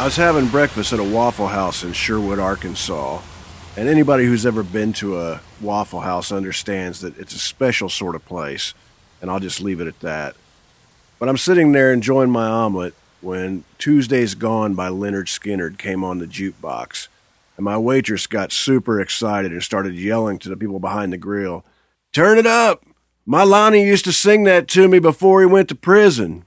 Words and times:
I 0.00 0.04
was 0.04 0.16
having 0.16 0.48
breakfast 0.48 0.94
at 0.94 0.98
a 0.98 1.04
Waffle 1.04 1.48
House 1.48 1.84
in 1.84 1.92
Sherwood, 1.92 2.38
Arkansas, 2.38 3.20
and 3.76 3.86
anybody 3.86 4.24
who's 4.24 4.46
ever 4.46 4.62
been 4.62 4.94
to 4.94 5.20
a 5.20 5.42
Waffle 5.60 6.00
House 6.00 6.32
understands 6.32 7.02
that 7.02 7.18
it's 7.18 7.34
a 7.34 7.38
special 7.38 7.90
sort 7.90 8.14
of 8.14 8.24
place, 8.24 8.72
and 9.20 9.30
I'll 9.30 9.40
just 9.40 9.60
leave 9.60 9.78
it 9.78 9.86
at 9.86 10.00
that. 10.00 10.36
But 11.18 11.28
I'm 11.28 11.36
sitting 11.36 11.72
there 11.72 11.92
enjoying 11.92 12.30
my 12.30 12.46
omelet 12.46 12.94
when 13.20 13.64
Tuesday's 13.76 14.34
Gone 14.34 14.72
by 14.72 14.88
Lynyrd 14.88 15.26
Skynyrd 15.26 15.76
came 15.76 16.02
on 16.02 16.18
the 16.18 16.26
jukebox, 16.26 17.08
and 17.58 17.64
my 17.64 17.76
waitress 17.76 18.26
got 18.26 18.52
super 18.52 19.02
excited 19.02 19.52
and 19.52 19.62
started 19.62 19.96
yelling 19.96 20.38
to 20.38 20.48
the 20.48 20.56
people 20.56 20.80
behind 20.80 21.12
the 21.12 21.18
grill, 21.18 21.62
Turn 22.14 22.38
it 22.38 22.46
up! 22.46 22.86
My 23.26 23.42
Lonnie 23.42 23.84
used 23.84 24.06
to 24.06 24.14
sing 24.14 24.44
that 24.44 24.66
to 24.68 24.88
me 24.88 24.98
before 24.98 25.40
he 25.40 25.46
went 25.46 25.68
to 25.68 25.74
prison. 25.74 26.46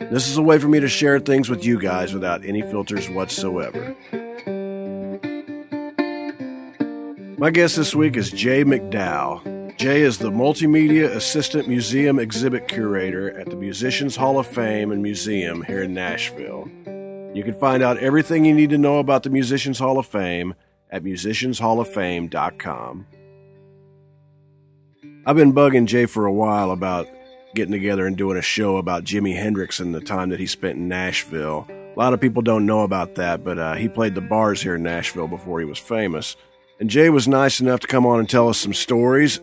This 0.00 0.28
is 0.28 0.38
a 0.38 0.42
way 0.42 0.58
for 0.58 0.68
me 0.68 0.80
to 0.80 0.88
share 0.88 1.18
things 1.18 1.50
with 1.50 1.64
you 1.64 1.78
guys 1.78 2.14
without 2.14 2.44
any 2.44 2.62
filters 2.62 3.10
whatsoever. 3.10 3.94
My 7.36 7.50
guest 7.50 7.76
this 7.76 7.94
week 7.94 8.16
is 8.16 8.30
Jay 8.30 8.64
McDowell. 8.64 9.76
Jay 9.76 10.00
is 10.00 10.18
the 10.18 10.30
Multimedia 10.30 11.14
Assistant 11.14 11.68
Museum 11.68 12.18
Exhibit 12.18 12.68
Curator 12.68 13.38
at 13.38 13.50
the 13.50 13.56
Musicians 13.56 14.16
Hall 14.16 14.38
of 14.38 14.46
Fame 14.46 14.90
and 14.90 15.02
Museum 15.02 15.62
here 15.62 15.82
in 15.82 15.94
Nashville. 15.94 16.68
You 17.34 17.44
can 17.44 17.54
find 17.60 17.82
out 17.82 17.98
everything 17.98 18.44
you 18.44 18.54
need 18.54 18.70
to 18.70 18.78
know 18.78 18.98
about 18.98 19.24
the 19.24 19.30
Musicians 19.30 19.78
Hall 19.78 19.98
of 19.98 20.06
Fame 20.06 20.54
at 20.90 21.04
musicianshalloffame.com. 21.04 23.06
I've 25.26 25.36
been 25.36 25.52
bugging 25.52 25.86
Jay 25.86 26.06
for 26.06 26.26
a 26.26 26.32
while 26.32 26.70
about 26.70 27.08
getting 27.58 27.72
together 27.72 28.06
and 28.06 28.16
doing 28.16 28.38
a 28.38 28.42
show 28.42 28.76
about 28.76 29.02
Jimi 29.02 29.34
Hendrix 29.34 29.80
and 29.80 29.92
the 29.92 30.00
time 30.00 30.28
that 30.28 30.38
he 30.38 30.46
spent 30.46 30.76
in 30.76 30.86
Nashville. 30.86 31.66
A 31.68 31.98
lot 31.98 32.12
of 32.12 32.20
people 32.20 32.40
don't 32.40 32.66
know 32.66 32.82
about 32.82 33.16
that, 33.16 33.42
but 33.42 33.58
uh, 33.58 33.74
he 33.74 33.88
played 33.88 34.14
the 34.14 34.20
bars 34.20 34.62
here 34.62 34.76
in 34.76 34.84
Nashville 34.84 35.26
before 35.26 35.58
he 35.58 35.64
was 35.64 35.80
famous. 35.80 36.36
And 36.78 36.88
Jay 36.88 37.10
was 37.10 37.26
nice 37.26 37.58
enough 37.58 37.80
to 37.80 37.88
come 37.88 38.06
on 38.06 38.20
and 38.20 38.30
tell 38.30 38.48
us 38.48 38.58
some 38.58 38.74
stories. 38.74 39.40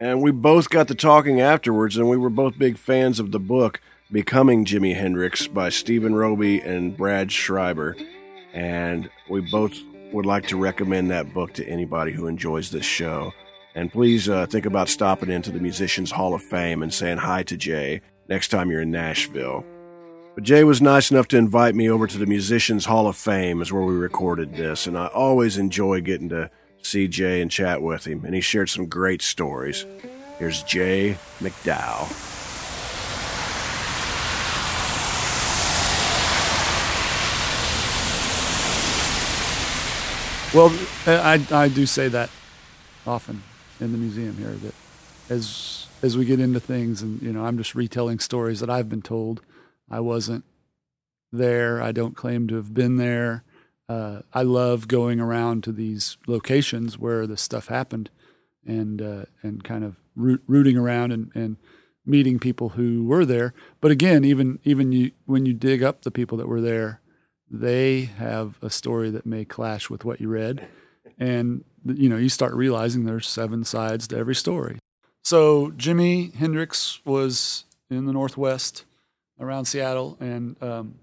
And 0.00 0.20
we 0.20 0.32
both 0.32 0.68
got 0.68 0.88
to 0.88 0.94
talking 0.94 1.40
afterwards, 1.40 1.96
and 1.96 2.10
we 2.10 2.18
were 2.18 2.28
both 2.28 2.58
big 2.58 2.76
fans 2.76 3.18
of 3.18 3.32
the 3.32 3.40
book 3.40 3.80
Becoming 4.12 4.66
Jimi 4.66 4.94
Hendrix 4.94 5.46
by 5.46 5.70
Steven 5.70 6.14
Roby 6.14 6.60
and 6.60 6.94
Brad 6.94 7.32
Schreiber. 7.32 7.96
And 8.52 9.08
we 9.30 9.40
both 9.40 9.74
would 10.12 10.26
like 10.26 10.48
to 10.48 10.58
recommend 10.58 11.10
that 11.10 11.32
book 11.32 11.54
to 11.54 11.66
anybody 11.66 12.12
who 12.12 12.26
enjoys 12.26 12.70
this 12.70 12.84
show. 12.84 13.32
And 13.80 13.90
please 13.90 14.28
uh, 14.28 14.44
think 14.44 14.66
about 14.66 14.90
stopping 14.90 15.30
into 15.30 15.50
the 15.50 15.58
Musicians 15.58 16.10
Hall 16.10 16.34
of 16.34 16.42
Fame 16.42 16.82
and 16.82 16.92
saying 16.92 17.16
hi 17.16 17.42
to 17.44 17.56
Jay 17.56 18.02
next 18.28 18.48
time 18.48 18.70
you're 18.70 18.82
in 18.82 18.90
Nashville. 18.90 19.64
But 20.34 20.44
Jay 20.44 20.64
was 20.64 20.82
nice 20.82 21.10
enough 21.10 21.28
to 21.28 21.38
invite 21.38 21.74
me 21.74 21.88
over 21.88 22.06
to 22.06 22.18
the 22.18 22.26
Musicians 22.26 22.84
Hall 22.84 23.06
of 23.06 23.16
Fame, 23.16 23.62
is 23.62 23.72
where 23.72 23.80
we 23.80 23.94
recorded 23.94 24.54
this, 24.54 24.86
and 24.86 24.98
I 24.98 25.06
always 25.06 25.56
enjoy 25.56 26.02
getting 26.02 26.28
to 26.28 26.50
see 26.82 27.08
Jay 27.08 27.40
and 27.40 27.50
chat 27.50 27.80
with 27.80 28.06
him, 28.06 28.22
and 28.26 28.34
he 28.34 28.42
shared 28.42 28.68
some 28.68 28.84
great 28.84 29.22
stories. 29.22 29.86
Here's 30.38 30.62
Jay 30.64 31.16
McDowell. 31.38 32.10
Well, 40.54 40.70
I, 41.06 41.46
I 41.50 41.68
do 41.68 41.86
say 41.86 42.08
that 42.08 42.28
often 43.06 43.42
in 43.80 43.92
the 43.92 43.98
museum 43.98 44.36
here 44.36 44.52
that 44.52 44.74
as 45.28 45.86
as 46.02 46.16
we 46.16 46.24
get 46.24 46.40
into 46.40 46.60
things 46.60 47.02
and 47.02 47.20
you 47.22 47.32
know 47.32 47.44
I'm 47.44 47.58
just 47.58 47.74
retelling 47.74 48.18
stories 48.18 48.60
that 48.60 48.70
I've 48.70 48.88
been 48.88 49.02
told. 49.02 49.42
I 49.90 50.00
wasn't 50.00 50.44
there. 51.32 51.82
I 51.82 51.92
don't 51.92 52.16
claim 52.16 52.46
to 52.48 52.56
have 52.56 52.74
been 52.74 52.96
there. 52.96 53.44
Uh, 53.88 54.22
I 54.32 54.42
love 54.42 54.86
going 54.86 55.20
around 55.20 55.64
to 55.64 55.72
these 55.72 56.16
locations 56.26 56.96
where 56.96 57.26
this 57.26 57.42
stuff 57.42 57.66
happened, 57.66 58.08
and 58.64 59.02
uh, 59.02 59.24
and 59.42 59.64
kind 59.64 59.82
of 59.84 59.96
root, 60.14 60.42
rooting 60.46 60.76
around 60.76 61.12
and, 61.12 61.32
and 61.34 61.56
meeting 62.06 62.38
people 62.38 62.70
who 62.70 63.04
were 63.04 63.24
there. 63.24 63.52
But 63.80 63.90
again, 63.90 64.24
even 64.24 64.60
even 64.62 64.92
you 64.92 65.10
when 65.26 65.44
you 65.44 65.54
dig 65.54 65.82
up 65.82 66.02
the 66.02 66.12
people 66.12 66.38
that 66.38 66.46
were 66.46 66.60
there, 66.60 67.00
they 67.50 68.02
have 68.02 68.58
a 68.62 68.70
story 68.70 69.10
that 69.10 69.26
may 69.26 69.44
clash 69.44 69.90
with 69.90 70.04
what 70.04 70.20
you 70.20 70.28
read, 70.28 70.68
and 71.18 71.64
you 71.84 72.08
know 72.08 72.16
you 72.16 72.28
start 72.28 72.54
realizing 72.54 73.04
there's 73.04 73.28
seven 73.28 73.64
sides 73.64 74.08
to 74.08 74.16
every 74.16 74.34
story. 74.34 74.78
So 75.22 75.70
Jimi 75.72 76.34
Hendrix 76.34 77.00
was 77.04 77.64
in 77.90 78.06
the 78.06 78.12
Northwest 78.12 78.84
around 79.38 79.64
Seattle, 79.64 80.16
and 80.20 80.62
um, 80.62 80.94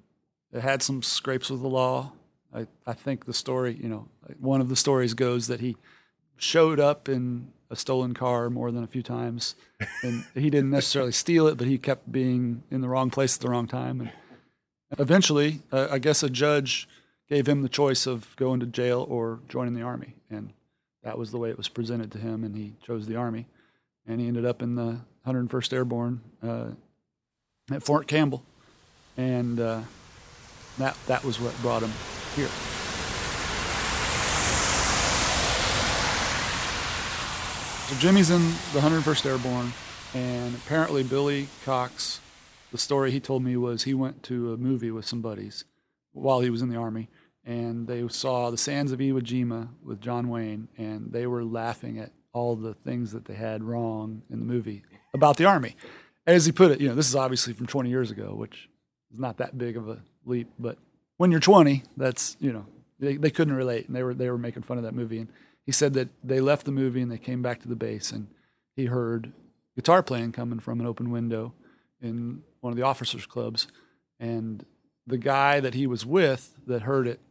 had 0.53 0.81
some 0.81 1.01
scrapes 1.01 1.49
with 1.49 1.61
the 1.61 1.67
law. 1.67 2.11
I, 2.53 2.67
I 2.85 2.93
think 2.93 3.25
the 3.25 3.33
story, 3.33 3.77
you 3.81 3.89
know, 3.89 4.07
one 4.39 4.61
of 4.61 4.69
the 4.69 4.75
stories 4.75 5.13
goes 5.13 5.47
that 5.47 5.59
he 5.59 5.75
showed 6.37 6.79
up 6.79 7.09
in 7.09 7.51
a 7.69 7.75
stolen 7.75 8.13
car 8.13 8.49
more 8.49 8.71
than 8.71 8.83
a 8.83 8.87
few 8.87 9.03
times, 9.03 9.55
and 10.01 10.25
he 10.33 10.49
didn't 10.49 10.69
necessarily 10.69 11.11
steal 11.11 11.47
it, 11.47 11.57
but 11.57 11.67
he 11.67 11.77
kept 11.77 12.11
being 12.11 12.63
in 12.71 12.81
the 12.81 12.87
wrong 12.87 13.09
place 13.09 13.35
at 13.35 13.41
the 13.41 13.49
wrong 13.49 13.67
time. 13.67 13.99
And 14.01 14.11
eventually, 14.97 15.61
uh, 15.71 15.87
I 15.91 15.99
guess 15.99 16.23
a 16.23 16.29
judge 16.29 16.87
gave 17.27 17.47
him 17.47 17.61
the 17.61 17.69
choice 17.69 18.07
of 18.07 18.33
going 18.37 18.61
to 18.61 18.65
jail 18.65 19.05
or 19.09 19.39
joining 19.49 19.73
the 19.73 19.81
army, 19.81 20.15
and 20.29 20.53
that 21.03 21.17
was 21.17 21.31
the 21.31 21.37
way 21.37 21.49
it 21.49 21.57
was 21.57 21.69
presented 21.69 22.11
to 22.11 22.17
him, 22.17 22.43
and 22.43 22.55
he 22.55 22.73
chose 22.85 23.05
the 23.07 23.15
army, 23.15 23.47
and 24.07 24.19
he 24.19 24.27
ended 24.27 24.45
up 24.45 24.61
in 24.61 24.75
the 24.75 24.99
101st 25.25 25.73
Airborne 25.73 26.21
uh, 26.43 26.69
at 27.71 27.83
Fort 27.83 28.07
Campbell, 28.07 28.43
and 29.17 29.59
uh, 29.59 29.81
that 30.77 30.95
that 31.07 31.23
was 31.23 31.39
what 31.39 31.59
brought 31.61 31.83
him 31.83 31.91
here. 32.35 32.49
So 37.87 37.95
Jimi's 37.95 38.29
in 38.29 38.41
the 38.73 38.85
101st 38.85 39.25
Airborne, 39.25 39.71
and 40.13 40.53
apparently 40.55 41.03
Billy 41.03 41.47
Cox, 41.63 42.19
the 42.71 42.77
story 42.77 43.11
he 43.11 43.21
told 43.21 43.43
me 43.43 43.55
was 43.55 43.83
he 43.83 43.93
went 43.93 44.23
to 44.23 44.51
a 44.53 44.57
movie 44.57 44.91
with 44.91 45.05
some 45.05 45.21
buddies 45.21 45.63
while 46.11 46.41
he 46.41 46.49
was 46.49 46.61
in 46.61 46.67
the 46.67 46.75
army, 46.75 47.07
and 47.47 47.87
they 47.87 48.05
saw 48.09 48.51
The 48.51 48.57
Sands 48.57 48.91
of 48.91 48.99
Iwo 48.99 49.21
Jima 49.21 49.69
with 49.81 50.01
John 50.01 50.27
Wayne, 50.27 50.67
and 50.77 51.13
they 51.13 51.25
were 51.25 51.45
laughing 51.45 51.97
at 51.97 52.11
all 52.33 52.57
the 52.57 52.73
things 52.73 53.13
that 53.13 53.23
they 53.23 53.33
had 53.33 53.63
wrong 53.63 54.21
in 54.29 54.39
the 54.39 54.45
movie 54.45 54.83
about 55.13 55.37
the 55.37 55.45
army. 55.45 55.77
As 56.27 56.45
he 56.45 56.51
put 56.51 56.71
it, 56.71 56.81
you 56.81 56.89
know, 56.89 56.93
this 56.93 57.07
is 57.07 57.15
obviously 57.15 57.53
from 57.53 57.65
20 57.65 57.89
years 57.89 58.11
ago, 58.11 58.35
which 58.35 58.69
is 59.13 59.19
not 59.19 59.37
that 59.37 59.57
big 59.57 59.77
of 59.77 59.87
a 59.87 59.99
leap, 60.25 60.49
but 60.59 60.77
when 61.15 61.31
you're 61.31 61.39
20, 61.39 61.83
that's 61.95 62.35
you 62.41 62.51
know 62.51 62.65
they, 62.99 63.15
they 63.15 63.31
couldn't 63.31 63.55
relate, 63.55 63.87
and 63.87 63.95
they 63.95 64.03
were 64.03 64.13
they 64.13 64.29
were 64.29 64.37
making 64.37 64.63
fun 64.63 64.77
of 64.77 64.83
that 64.83 64.93
movie. 64.93 65.19
And 65.19 65.29
he 65.65 65.71
said 65.71 65.93
that 65.93 66.09
they 66.23 66.41
left 66.41 66.65
the 66.65 66.71
movie 66.71 67.01
and 67.01 67.09
they 67.09 67.17
came 67.17 67.41
back 67.41 67.61
to 67.61 67.69
the 67.69 67.77
base, 67.77 68.11
and 68.11 68.27
he 68.75 68.85
heard 68.85 69.31
guitar 69.75 70.03
playing 70.03 70.33
coming 70.33 70.59
from 70.59 70.81
an 70.81 70.85
open 70.85 71.11
window 71.11 71.53
in 72.01 72.43
one 72.59 72.73
of 72.73 72.77
the 72.77 72.83
officers' 72.83 73.25
clubs, 73.25 73.67
and 74.19 74.65
the 75.07 75.17
guy 75.17 75.61
that 75.61 75.73
he 75.73 75.87
was 75.87 76.05
with 76.05 76.53
that 76.67 76.81
heard 76.81 77.07
it 77.07 77.21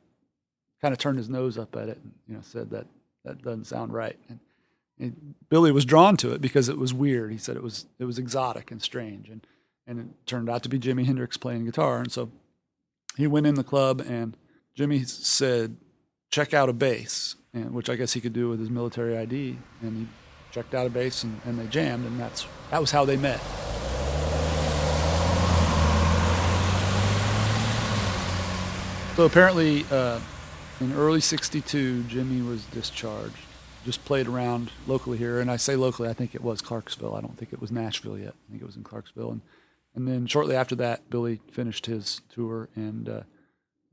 kind 0.81 0.93
of 0.93 0.99
turned 0.99 1.19
his 1.19 1.29
nose 1.29 1.59
up 1.59 1.75
at 1.77 1.89
it 1.89 1.99
and 2.03 2.13
you 2.29 2.35
know 2.35 2.43
said 2.43 2.71
that 2.71 2.87
that 3.25 3.43
doesn't 3.43 3.65
sound 3.65 3.93
right. 3.93 4.17
And, 4.29 4.41
and 4.99 5.35
Billy 5.49 5.73
was 5.73 5.85
drawn 5.85 6.17
to 6.19 6.33
it 6.33 6.41
because 6.41 6.69
it 6.69 6.79
was 6.79 6.95
weird. 6.95 7.33
He 7.33 7.39
said 7.39 7.57
it 7.57 7.63
was 7.63 7.87
it 7.99 8.05
was 8.05 8.19
exotic 8.19 8.71
and 8.71 8.81
strange, 8.81 9.29
and 9.29 9.47
and 9.87 10.01
it 10.01 10.07
turned 10.27 10.49
out 10.49 10.63
to 10.63 10.69
be 10.69 10.79
Jimi 10.79 11.05
Hendrix 11.05 11.37
playing 11.37 11.65
guitar. 11.65 11.99
And 11.99 12.11
so 12.11 12.31
he 13.17 13.27
went 13.27 13.47
in 13.47 13.55
the 13.55 13.65
club 13.65 14.01
and 14.01 14.37
Jimi 14.77 15.07
said, 15.07 15.77
"Check 16.31 16.55
out 16.55 16.69
a 16.69 16.73
bass," 16.73 17.37
and 17.53 17.73
which 17.73 17.91
I 17.91 17.97
guess 17.97 18.13
he 18.13 18.21
could 18.21 18.33
do 18.33 18.49
with 18.49 18.61
his 18.61 18.71
military 18.71 19.17
ID. 19.17 19.59
And 19.83 19.97
he 19.97 20.09
checked 20.51 20.75
out 20.75 20.87
a 20.87 20.91
bass 20.91 21.23
and, 21.23 21.41
and 21.45 21.59
they 21.59 21.67
jammed, 21.67 22.07
and 22.07 22.19
that's 22.19 22.47
that 22.71 22.81
was 22.81 22.91
how 22.91 23.05
they 23.05 23.17
met. 23.17 23.41
So 29.17 29.25
apparently, 29.25 29.87
uh, 29.91 30.21
in 30.81 30.93
early 30.93 31.21
'62, 31.21 32.05
Jimi 32.09 32.47
was 32.47 32.65
discharged. 32.67 33.37
Just 33.85 34.05
played 34.05 34.27
around 34.27 34.73
locally 34.87 35.17
here, 35.17 35.41
and 35.41 35.51
I 35.51 35.57
say 35.57 35.77
locally, 35.77 36.09
I 36.09 36.13
think 36.13 36.35
it 36.35 36.43
was 36.43 36.61
Clarksville. 36.61 37.15
I 37.15 37.21
don't 37.21 37.39
think 37.39 37.53
it 37.53 37.61
was 37.61 37.71
Nashville 37.71 38.19
yet. 38.19 38.35
I 38.35 38.51
think 38.51 38.63
it 38.63 38.67
was 38.67 38.77
in 38.77 38.83
Clarksville, 38.83 39.31
and 39.31 39.41
and 39.95 40.07
then 40.07 40.27
shortly 40.27 40.55
after 40.55 40.75
that, 40.77 41.09
Billy 41.09 41.41
finished 41.51 41.87
his 41.87 42.21
tour 42.29 42.69
and 42.77 43.09
uh, 43.09 43.21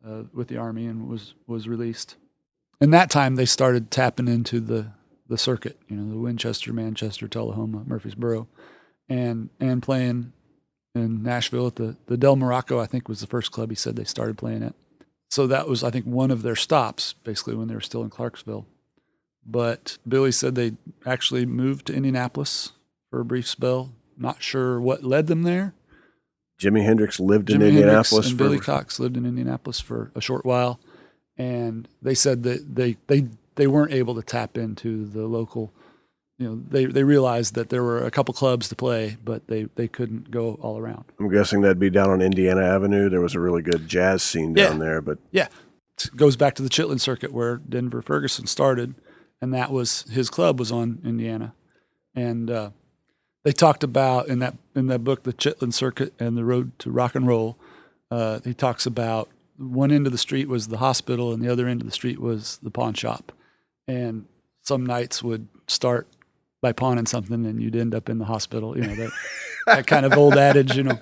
uh, 0.05 0.23
with 0.33 0.49
the 0.49 0.57
army 0.57 0.85
and 0.85 1.07
was 1.07 1.33
was 1.47 1.67
released. 1.67 2.15
And 2.81 2.93
that 2.93 3.09
time, 3.09 3.35
they 3.35 3.45
started 3.45 3.89
tapping 3.89 4.27
into 4.27 4.59
the 4.59 4.91
the 5.29 5.37
circuit, 5.37 5.79
you 5.87 5.95
know, 5.95 6.11
the 6.11 6.19
Winchester, 6.19 6.73
Manchester, 6.73 7.27
Tullahoma, 7.27 7.83
Murfreesboro, 7.85 8.47
and 9.07 9.49
and 9.59 9.81
playing 9.81 10.33
in 10.93 11.23
Nashville 11.23 11.67
at 11.67 11.77
the 11.77 11.95
the 12.07 12.17
Del 12.17 12.35
Morocco. 12.35 12.79
I 12.79 12.85
think 12.85 13.07
was 13.07 13.21
the 13.21 13.27
first 13.27 13.51
club 13.51 13.69
he 13.69 13.75
said 13.75 13.95
they 13.95 14.03
started 14.03 14.37
playing 14.37 14.63
at. 14.63 14.75
So 15.33 15.47
that 15.47 15.67
was, 15.67 15.83
I 15.83 15.89
think, 15.89 16.05
one 16.05 16.29
of 16.29 16.43
their 16.43 16.55
stops, 16.55 17.15
basically 17.23 17.55
when 17.55 17.67
they 17.67 17.73
were 17.73 17.81
still 17.81 18.03
in 18.03 18.11
Clarksville. 18.11 18.67
But 19.43 19.97
Billy 20.07 20.31
said 20.31 20.53
they 20.53 20.73
actually 21.07 21.47
moved 21.47 21.87
to 21.87 21.93
Indianapolis 21.95 22.73
for 23.09 23.19
a 23.19 23.25
brief 23.25 23.47
spell. 23.47 23.93
Not 24.15 24.43
sure 24.43 24.79
what 24.79 25.03
led 25.03 25.25
them 25.25 25.41
there. 25.41 25.73
Jimi 26.61 26.85
Hendrix 26.85 27.19
lived 27.19 27.49
in 27.49 27.61
Jimi 27.61 27.71
Hendrix 27.71 28.11
and 28.11 28.25
for, 28.25 28.35
Billy 28.35 28.59
Cox 28.59 28.99
lived 28.99 29.17
in 29.17 29.25
Indianapolis 29.25 29.79
for 29.79 30.11
a 30.13 30.21
short 30.21 30.45
while, 30.45 30.79
and 31.35 31.87
they 31.99 32.13
said 32.13 32.43
that 32.43 32.75
they 32.75 32.97
they 33.07 33.25
they 33.55 33.65
weren't 33.65 33.91
able 33.91 34.13
to 34.13 34.21
tap 34.21 34.55
into 34.55 35.03
the 35.07 35.25
local. 35.25 35.73
You 36.43 36.49
know, 36.49 36.61
they 36.69 36.83
they 36.85 37.03
realized 37.05 37.55
that 37.55 37.69
there 37.69 37.83
were 37.83 38.03
a 38.05 38.11
couple 38.11 38.33
clubs 38.33 38.67
to 38.67 38.75
play, 38.75 39.15
but 39.23 39.47
they 39.47 39.67
they 39.75 39.87
couldn't 39.87 40.29
go 40.29 40.55
all 40.61 40.77
around. 40.77 41.05
I'm 41.17 41.29
guessing 41.31 41.61
that'd 41.61 41.79
be 41.79 41.89
down 41.89 42.09
on 42.09 42.21
Indiana 42.21 42.61
Avenue. 42.63 43.07
There 43.07 43.21
was 43.21 43.33
a 43.33 43.39
really 43.39 43.61
good 43.61 43.87
jazz 43.87 44.21
scene 44.23 44.53
down 44.53 44.73
Yeah. 44.73 44.83
there, 44.85 45.01
but 45.01 45.19
Yeah, 45.31 45.47
it 45.97 46.09
goes 46.17 46.35
back 46.35 46.53
to 46.55 46.61
the 46.61 46.67
Chitlin 46.67 46.99
circuit 46.99 47.31
where 47.31 47.55
Denver 47.57 48.01
Ferguson 48.01 48.45
started, 48.45 48.95
and 49.41 49.53
that 49.53 49.71
was 49.71 50.01
his 50.11 50.29
club 50.29 50.59
was 50.59 50.69
on 50.69 50.99
Indiana, 51.05 51.53
and 52.13 52.51
uh, 52.51 52.71
they 53.45 53.53
talked 53.53 53.85
about 53.85 54.27
in 54.27 54.39
that 54.39 54.55
in 54.75 54.87
that 54.87 55.05
book 55.05 55.23
the 55.23 55.31
Chitlin 55.31 55.71
circuit 55.73 56.13
and 56.19 56.35
the 56.35 56.43
road 56.43 56.77
to 56.79 56.91
rock 56.91 57.15
and 57.15 57.25
roll. 57.25 57.57
Uh, 58.11 58.41
he 58.43 58.53
talks 58.53 58.85
about 58.85 59.29
one 59.57 59.93
end 59.93 60.07
of 60.07 60.11
the 60.11 60.17
street 60.17 60.49
was 60.49 60.67
the 60.67 60.79
hospital, 60.79 61.31
and 61.31 61.41
the 61.41 61.49
other 61.49 61.67
end 61.69 61.79
of 61.79 61.87
the 61.87 61.93
street 61.93 62.19
was 62.19 62.59
the 62.61 62.69
pawn 62.69 62.93
shop, 62.95 63.31
and 63.87 64.25
some 64.61 64.85
nights 64.85 65.23
would 65.23 65.47
start 65.67 66.05
by 66.63 66.71
pawning 66.71 67.05
something, 67.05 67.45
and 67.45 67.61
you'd 67.61 67.75
end 67.75 67.93
up 67.93 68.09
in 68.09 68.17
the 68.17 68.25
hospital. 68.25 68.75
You 68.75 68.87
know 68.87 68.95
that 68.95 69.11
that 69.67 69.85
kind 69.85 70.07
of 70.07 70.13
old 70.13 70.35
adage, 70.35 70.75
you 70.75 70.83
know. 70.83 70.99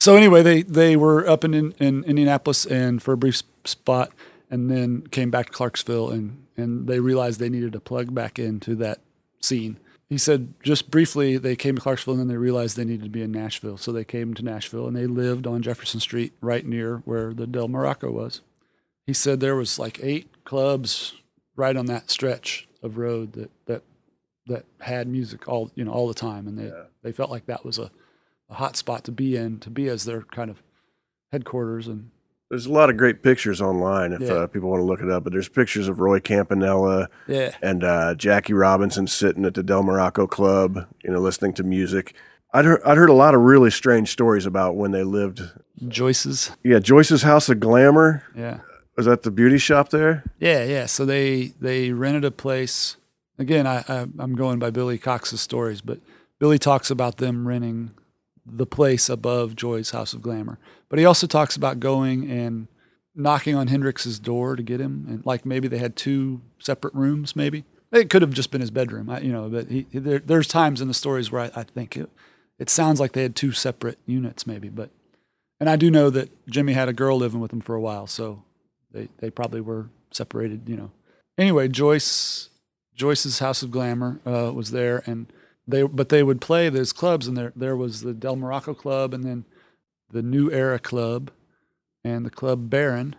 So 0.00 0.16
anyway, 0.16 0.42
they 0.42 0.62
they 0.62 0.96
were 0.96 1.28
up 1.28 1.44
in, 1.44 1.52
in, 1.52 1.72
in 1.72 2.04
Indianapolis 2.04 2.64
and 2.64 3.02
for 3.02 3.12
a 3.12 3.16
brief 3.18 3.42
spot, 3.64 4.12
and 4.48 4.70
then 4.70 5.06
came 5.08 5.30
back 5.30 5.46
to 5.46 5.52
Clarksville, 5.52 6.10
and 6.10 6.46
and 6.56 6.86
they 6.86 7.00
realized 7.00 7.40
they 7.40 7.50
needed 7.50 7.72
to 7.72 7.80
plug 7.80 8.14
back 8.14 8.38
into 8.38 8.74
that 8.76 9.00
scene. 9.40 9.78
He 10.08 10.16
said 10.16 10.54
just 10.62 10.90
briefly 10.90 11.36
they 11.36 11.56
came 11.56 11.74
to 11.74 11.82
Clarksville, 11.82 12.14
and 12.14 12.20
then 12.20 12.28
they 12.28 12.36
realized 12.36 12.76
they 12.76 12.84
needed 12.84 13.04
to 13.04 13.10
be 13.10 13.22
in 13.22 13.32
Nashville, 13.32 13.76
so 13.76 13.92
they 13.92 14.04
came 14.04 14.32
to 14.34 14.44
Nashville, 14.44 14.86
and 14.86 14.96
they 14.96 15.06
lived 15.06 15.46
on 15.46 15.60
Jefferson 15.60 16.00
Street, 16.00 16.32
right 16.40 16.64
near 16.64 16.98
where 16.98 17.34
the 17.34 17.46
Del 17.46 17.68
Morocco 17.68 18.10
was. 18.10 18.40
He 19.04 19.12
said 19.12 19.40
there 19.40 19.56
was 19.56 19.78
like 19.78 19.98
eight 20.02 20.44
clubs 20.44 21.14
right 21.56 21.76
on 21.76 21.86
that 21.86 22.08
stretch 22.10 22.68
of 22.84 22.98
road 22.98 23.32
that 23.32 23.50
that 23.66 23.82
that 24.48 24.64
had 24.80 25.06
music 25.08 25.46
all 25.48 25.70
you 25.74 25.84
know 25.84 25.92
all 25.92 26.08
the 26.08 26.14
time, 26.14 26.46
and 26.48 26.58
they 26.58 26.70
they 27.02 27.12
felt 27.12 27.30
like 27.30 27.46
that 27.46 27.64
was 27.64 27.78
a 27.78 27.90
a 28.50 28.54
hot 28.54 28.76
spot 28.76 29.04
to 29.04 29.12
be 29.12 29.36
in, 29.36 29.58
to 29.60 29.70
be 29.70 29.88
as 29.88 30.04
their 30.04 30.22
kind 30.22 30.50
of 30.50 30.62
headquarters. 31.32 31.86
And 31.88 32.10
there's 32.50 32.66
a 32.66 32.72
lot 32.72 32.88
of 32.90 32.96
great 32.96 33.22
pictures 33.22 33.60
online 33.60 34.12
if 34.12 34.20
Yeah. 34.22 34.32
uh, 34.32 34.46
people 34.46 34.70
want 34.70 34.80
to 34.80 34.84
look 34.86 35.00
it 35.02 35.10
up. 35.10 35.24
But 35.24 35.32
there's 35.32 35.48
pictures 35.48 35.86
of 35.88 36.00
Roy 36.00 36.18
Campanella 36.20 37.08
yeah, 37.26 37.54
and 37.62 37.84
uh, 37.84 38.14
Jackie 38.14 38.54
Robinson 38.54 39.06
sitting 39.06 39.44
at 39.44 39.54
the 39.54 39.62
Del 39.62 39.82
Morocco 39.82 40.26
Club, 40.26 40.86
you 41.04 41.10
know, 41.10 41.18
listening 41.20 41.52
to 41.54 41.62
music. 41.62 42.14
I'd 42.54 42.64
heard, 42.64 42.80
I'd 42.86 42.96
heard 42.96 43.10
a 43.10 43.14
lot 43.14 43.34
of 43.34 43.42
really 43.42 43.70
strange 43.70 44.10
stories 44.10 44.46
about 44.46 44.76
when 44.76 44.92
they 44.92 45.02
lived. 45.04 45.42
Joyce's. 45.86 46.50
Yeah, 46.64 46.78
Joyce's 46.78 47.22
House 47.22 47.50
of 47.50 47.60
Glamour. 47.60 48.22
Yeah, 48.34 48.60
Was 48.96 49.04
that 49.04 49.22
the 49.22 49.30
beauty 49.30 49.58
shop 49.58 49.90
there? 49.90 50.24
yeah, 50.40 50.64
yeah. 50.64 50.86
So 50.86 51.04
they 51.04 51.52
they 51.60 51.92
rented 51.92 52.24
a 52.24 52.30
place. 52.30 52.96
Again, 53.38 53.66
I, 53.66 53.84
I 53.88 54.06
I'm 54.18 54.34
going 54.34 54.58
by 54.58 54.70
Billy 54.70 54.98
Cox's 54.98 55.40
stories, 55.40 55.80
but 55.80 56.00
Billy 56.38 56.58
talks 56.58 56.90
about 56.90 57.18
them 57.18 57.46
renting 57.46 57.92
the 58.44 58.66
place 58.66 59.08
above 59.08 59.54
Joy's 59.54 59.90
House 59.90 60.12
of 60.12 60.22
Glamour. 60.22 60.58
But 60.88 60.98
he 60.98 61.04
also 61.04 61.26
talks 61.26 61.56
about 61.56 61.80
going 61.80 62.30
and 62.30 62.68
knocking 63.14 63.54
on 63.54 63.68
Hendrix's 63.68 64.18
door 64.18 64.56
to 64.56 64.62
get 64.62 64.80
him, 64.80 65.04
and 65.08 65.26
like 65.26 65.44
maybe 65.44 65.68
they 65.68 65.78
had 65.78 65.96
two 65.96 66.40
separate 66.58 66.94
rooms. 66.94 67.36
Maybe 67.36 67.64
it 67.92 68.10
could 68.10 68.22
have 68.22 68.32
just 68.32 68.50
been 68.50 68.60
his 68.60 68.70
bedroom. 68.70 69.10
I, 69.10 69.20
you 69.20 69.32
know, 69.32 69.48
but 69.48 69.68
he, 69.68 69.86
there, 69.92 70.18
there's 70.18 70.48
times 70.48 70.80
in 70.80 70.88
the 70.88 70.94
stories 70.94 71.30
where 71.30 71.42
I, 71.42 71.50
I 71.60 71.62
think 71.64 71.96
it, 71.96 72.08
it 72.58 72.70
sounds 72.70 73.00
like 73.00 73.12
they 73.12 73.22
had 73.22 73.36
two 73.36 73.52
separate 73.52 73.98
units, 74.06 74.46
maybe. 74.46 74.68
But 74.68 74.90
and 75.60 75.68
I 75.68 75.76
do 75.76 75.90
know 75.90 76.10
that 76.10 76.30
Jimi 76.46 76.74
had 76.74 76.88
a 76.88 76.92
girl 76.92 77.16
living 77.16 77.40
with 77.40 77.52
him 77.52 77.60
for 77.60 77.74
a 77.74 77.80
while, 77.80 78.06
so 78.06 78.42
they 78.92 79.08
they 79.18 79.30
probably 79.30 79.60
were 79.60 79.90
separated. 80.10 80.68
You 80.68 80.76
know. 80.76 80.90
Anyway, 81.36 81.68
Joyce 81.68 82.50
Joyce's 82.98 83.38
House 83.38 83.62
of 83.62 83.70
Glamour 83.70 84.20
uh, 84.26 84.52
was 84.52 84.72
there, 84.72 85.04
and 85.06 85.32
they 85.68 85.84
but 85.84 86.08
they 86.08 86.24
would 86.24 86.40
play 86.40 86.68
those 86.68 86.92
clubs, 86.92 87.28
and 87.28 87.36
there 87.36 87.52
there 87.54 87.76
was 87.76 88.02
the 88.02 88.12
Del 88.12 88.36
Morocco 88.36 88.74
Club, 88.74 89.14
and 89.14 89.22
then 89.22 89.44
the 90.10 90.22
New 90.22 90.50
Era 90.50 90.80
Club, 90.80 91.30
and 92.02 92.26
the 92.26 92.30
Club 92.30 92.68
Baron, 92.68 93.14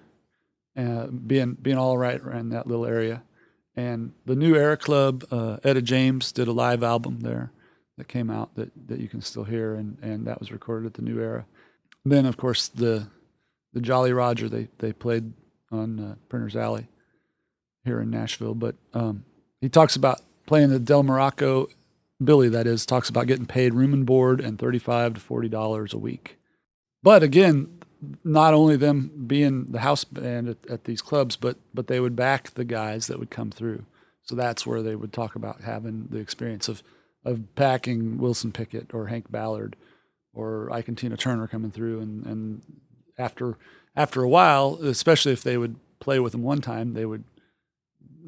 uh, 0.78 1.08
being 1.08 1.54
being 1.54 1.78
all 1.78 1.98
right 1.98 2.20
around 2.20 2.50
that 2.50 2.68
little 2.68 2.86
area, 2.86 3.24
and 3.76 4.12
the 4.26 4.36
New 4.36 4.56
Era 4.56 4.76
Club. 4.76 5.24
Uh, 5.32 5.58
Etta 5.64 5.82
James 5.82 6.34
did 6.34 6.50
a 6.50 6.54
live 6.54 6.84
album 6.84 7.22
there 7.22 7.52
that 7.98 8.10
came 8.10 8.30
out 8.30 8.54
that 8.56 8.72
that 8.88 9.00
you 9.00 9.08
can 9.08 9.22
still 9.22 9.46
hear, 9.46 9.76
and 9.76 9.98
and 10.02 10.28
that 10.28 10.42
was 10.42 10.52
recorded 10.52 10.88
at 10.88 10.94
the 10.96 11.02
New 11.02 11.22
Era. 11.22 11.46
Then 12.04 12.26
of 12.26 12.36
course 12.36 12.68
the 12.68 13.08
the 13.72 13.80
Jolly 13.80 14.12
Roger 14.12 14.50
they 14.50 14.68
they 14.80 14.92
played 14.92 15.32
on 15.72 16.00
uh, 16.00 16.16
Printer's 16.28 16.58
Alley 16.58 16.88
here 17.86 18.02
in 18.02 18.10
Nashville, 18.10 18.56
but 18.56 18.76
um, 18.94 19.24
he 19.62 19.70
talks 19.70 19.96
about 19.96 20.22
playing 20.46 20.70
the 20.70 20.80
Del 20.80 21.04
Morocco. 21.04 21.68
Billy, 22.24 22.50
that 22.50 22.68
is, 22.68 22.86
talks 22.86 23.10
about 23.10 23.28
getting 23.28 23.46
paid 23.46 23.74
room 23.74 23.94
and 23.94 24.06
board 24.06 24.42
and 24.42 24.60
thirty-five 24.60 25.14
to 25.14 25.20
forty 25.20 25.48
dollars 25.48 25.94
a 25.94 25.98
week. 25.98 26.38
But 27.02 27.24
again, 27.24 27.80
not 28.24 28.54
only 28.54 28.76
them 28.76 29.26
being 29.28 29.72
the 29.72 29.80
house 29.80 30.04
band 30.04 30.50
at, 30.50 30.58
at 30.70 30.84
these 30.84 31.02
clubs, 31.02 31.36
but 31.36 31.58
but 31.74 31.88
they 31.88 32.00
would 32.00 32.16
back 32.16 32.52
the 32.52 32.66
guys 32.66 33.08
that 33.08 33.20
would 33.20 33.30
come 33.30 33.52
through. 33.52 33.86
So 34.24 34.36
that's 34.36 34.68
where 34.68 34.82
they 34.82 34.96
would 34.96 35.14
talk 35.14 35.36
about 35.36 35.62
having 35.62 36.08
the 36.10 36.20
experience 36.20 36.68
of 36.68 36.84
of 37.26 37.56
packing 37.56 38.18
Wilson 38.18 38.52
Pickett 38.52 38.94
or 38.94 39.08
Hank 39.08 39.32
Ballard 39.32 39.76
or 40.34 40.72
Ike 40.72 40.88
and 40.90 40.98
Tina 40.98 41.18
Turner 41.18 41.48
coming 41.48 41.72
through, 41.72 42.02
and 42.02 42.26
and 42.26 42.62
after 43.18 43.58
after 43.96 44.24
a 44.24 44.30
while, 44.30 44.80
especially 44.82 45.32
if 45.32 45.44
they 45.44 45.58
would 45.58 45.78
play 46.00 46.20
with 46.20 46.34
them 46.34 46.44
one 46.44 46.62
time, 46.62 46.94
they 46.94 47.06
would 47.06 47.24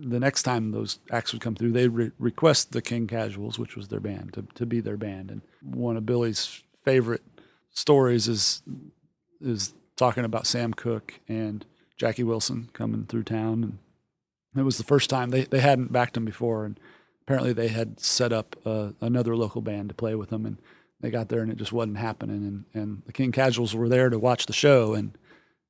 the 0.02 0.20
next 0.20 0.44
time 0.44 0.72
those 0.72 1.00
acts 1.12 1.32
would 1.32 1.42
come 1.42 1.56
through, 1.56 1.72
they'd 1.72 1.90
re- 1.90 2.12
request 2.18 2.72
the 2.72 2.82
King 2.82 3.08
Casuals, 3.08 3.60
which 3.60 3.76
was 3.76 3.88
their 3.88 4.00
band, 4.00 4.34
to, 4.34 4.46
to 4.56 4.66
be 4.66 4.80
their 4.80 4.98
band. 4.98 5.32
And 5.32 5.42
one 5.62 5.98
of 5.98 6.06
Billy's 6.06 6.64
favorite 6.84 7.24
stories 7.72 8.28
is 8.28 8.62
is 9.40 9.74
talking 9.96 10.26
about 10.26 10.48
Sam 10.48 10.74
Cooke 10.74 11.20
and 11.28 11.66
Jackie 11.98 12.24
Wilson 12.24 12.70
coming 12.74 13.06
through 13.06 13.24
town. 13.24 13.64
And 13.64 13.78
it 14.56 14.64
was 14.64 14.78
the 14.78 14.84
first 14.84 15.10
time 15.10 15.30
they, 15.30 15.46
they 15.46 15.60
hadn't 15.60 15.92
backed 15.92 16.14
them 16.14 16.26
before. 16.26 16.66
And 16.66 16.80
apparently 17.24 17.54
they 17.54 17.70
had 17.70 18.00
set 18.00 18.32
up 18.32 18.56
uh, 18.66 18.90
another 19.02 19.36
local 19.36 19.62
band 19.62 19.90
to 19.90 19.96
play 19.96 20.16
with 20.16 20.30
them. 20.30 20.46
And 20.46 20.58
they 21.00 21.10
got 21.10 21.30
there 21.30 21.42
and 21.42 21.52
it 21.52 21.58
just 21.58 21.74
wasn't 21.74 21.98
happening. 21.98 22.66
And, 22.74 22.82
and 22.82 23.02
the 23.06 23.14
King 23.14 23.32
Casuals 23.32 23.76
were 23.76 23.90
there 23.90 24.10
to 24.10 24.20
watch 24.20 24.46
the 24.46 24.54
show. 24.54 24.94
And 24.94 25.18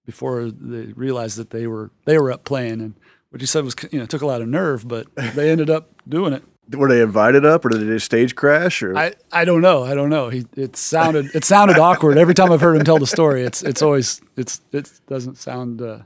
before 0.06 0.52
they 0.52 0.94
realized 0.94 1.38
that 1.38 1.52
they 1.52 1.68
were 1.68 1.92
they 2.06 2.18
were 2.18 2.32
up 2.32 2.44
playing 2.44 2.82
and 2.82 2.96
what 3.32 3.42
he 3.42 3.48
said 3.48 3.64
was 3.64 3.76
you 3.92 4.00
know 4.00 4.06
took 4.06 4.22
a 4.22 4.26
lot 4.26 4.42
of 4.42 4.48
nerve 4.48 4.88
but 4.88 5.08
they 5.36 5.50
ended 5.50 5.70
up 5.70 5.90
doing 6.08 6.34
it. 6.34 6.44
Were 6.78 6.88
they 6.88 7.02
invited 7.02 7.46
up, 7.46 7.66
or 7.66 7.70
did 7.70 7.90
they 7.90 7.98
stage 8.00 8.34
crash? 8.34 8.82
Or? 8.82 8.98
I, 8.98 9.14
I 9.30 9.44
don't 9.44 9.62
know. 9.62 9.84
I 9.84 9.94
don't 9.94 10.10
know. 10.10 10.30
He 10.30 10.46
it 10.56 10.78
sounded 10.78 11.34
it 11.36 11.44
sounded 11.44 11.78
awkward. 11.78 12.18
Every 12.18 12.34
time 12.34 12.52
I've 12.52 12.62
heard 12.62 12.78
him 12.78 12.84
tell 12.84 13.00
the 13.00 13.08
story 13.08 13.44
it's 13.44 13.62
it's 13.64 13.82
always 13.82 14.22
it's 14.38 14.62
it 14.72 14.90
doesn't 15.08 15.38
sound 15.38 15.82
uh, 15.82 16.00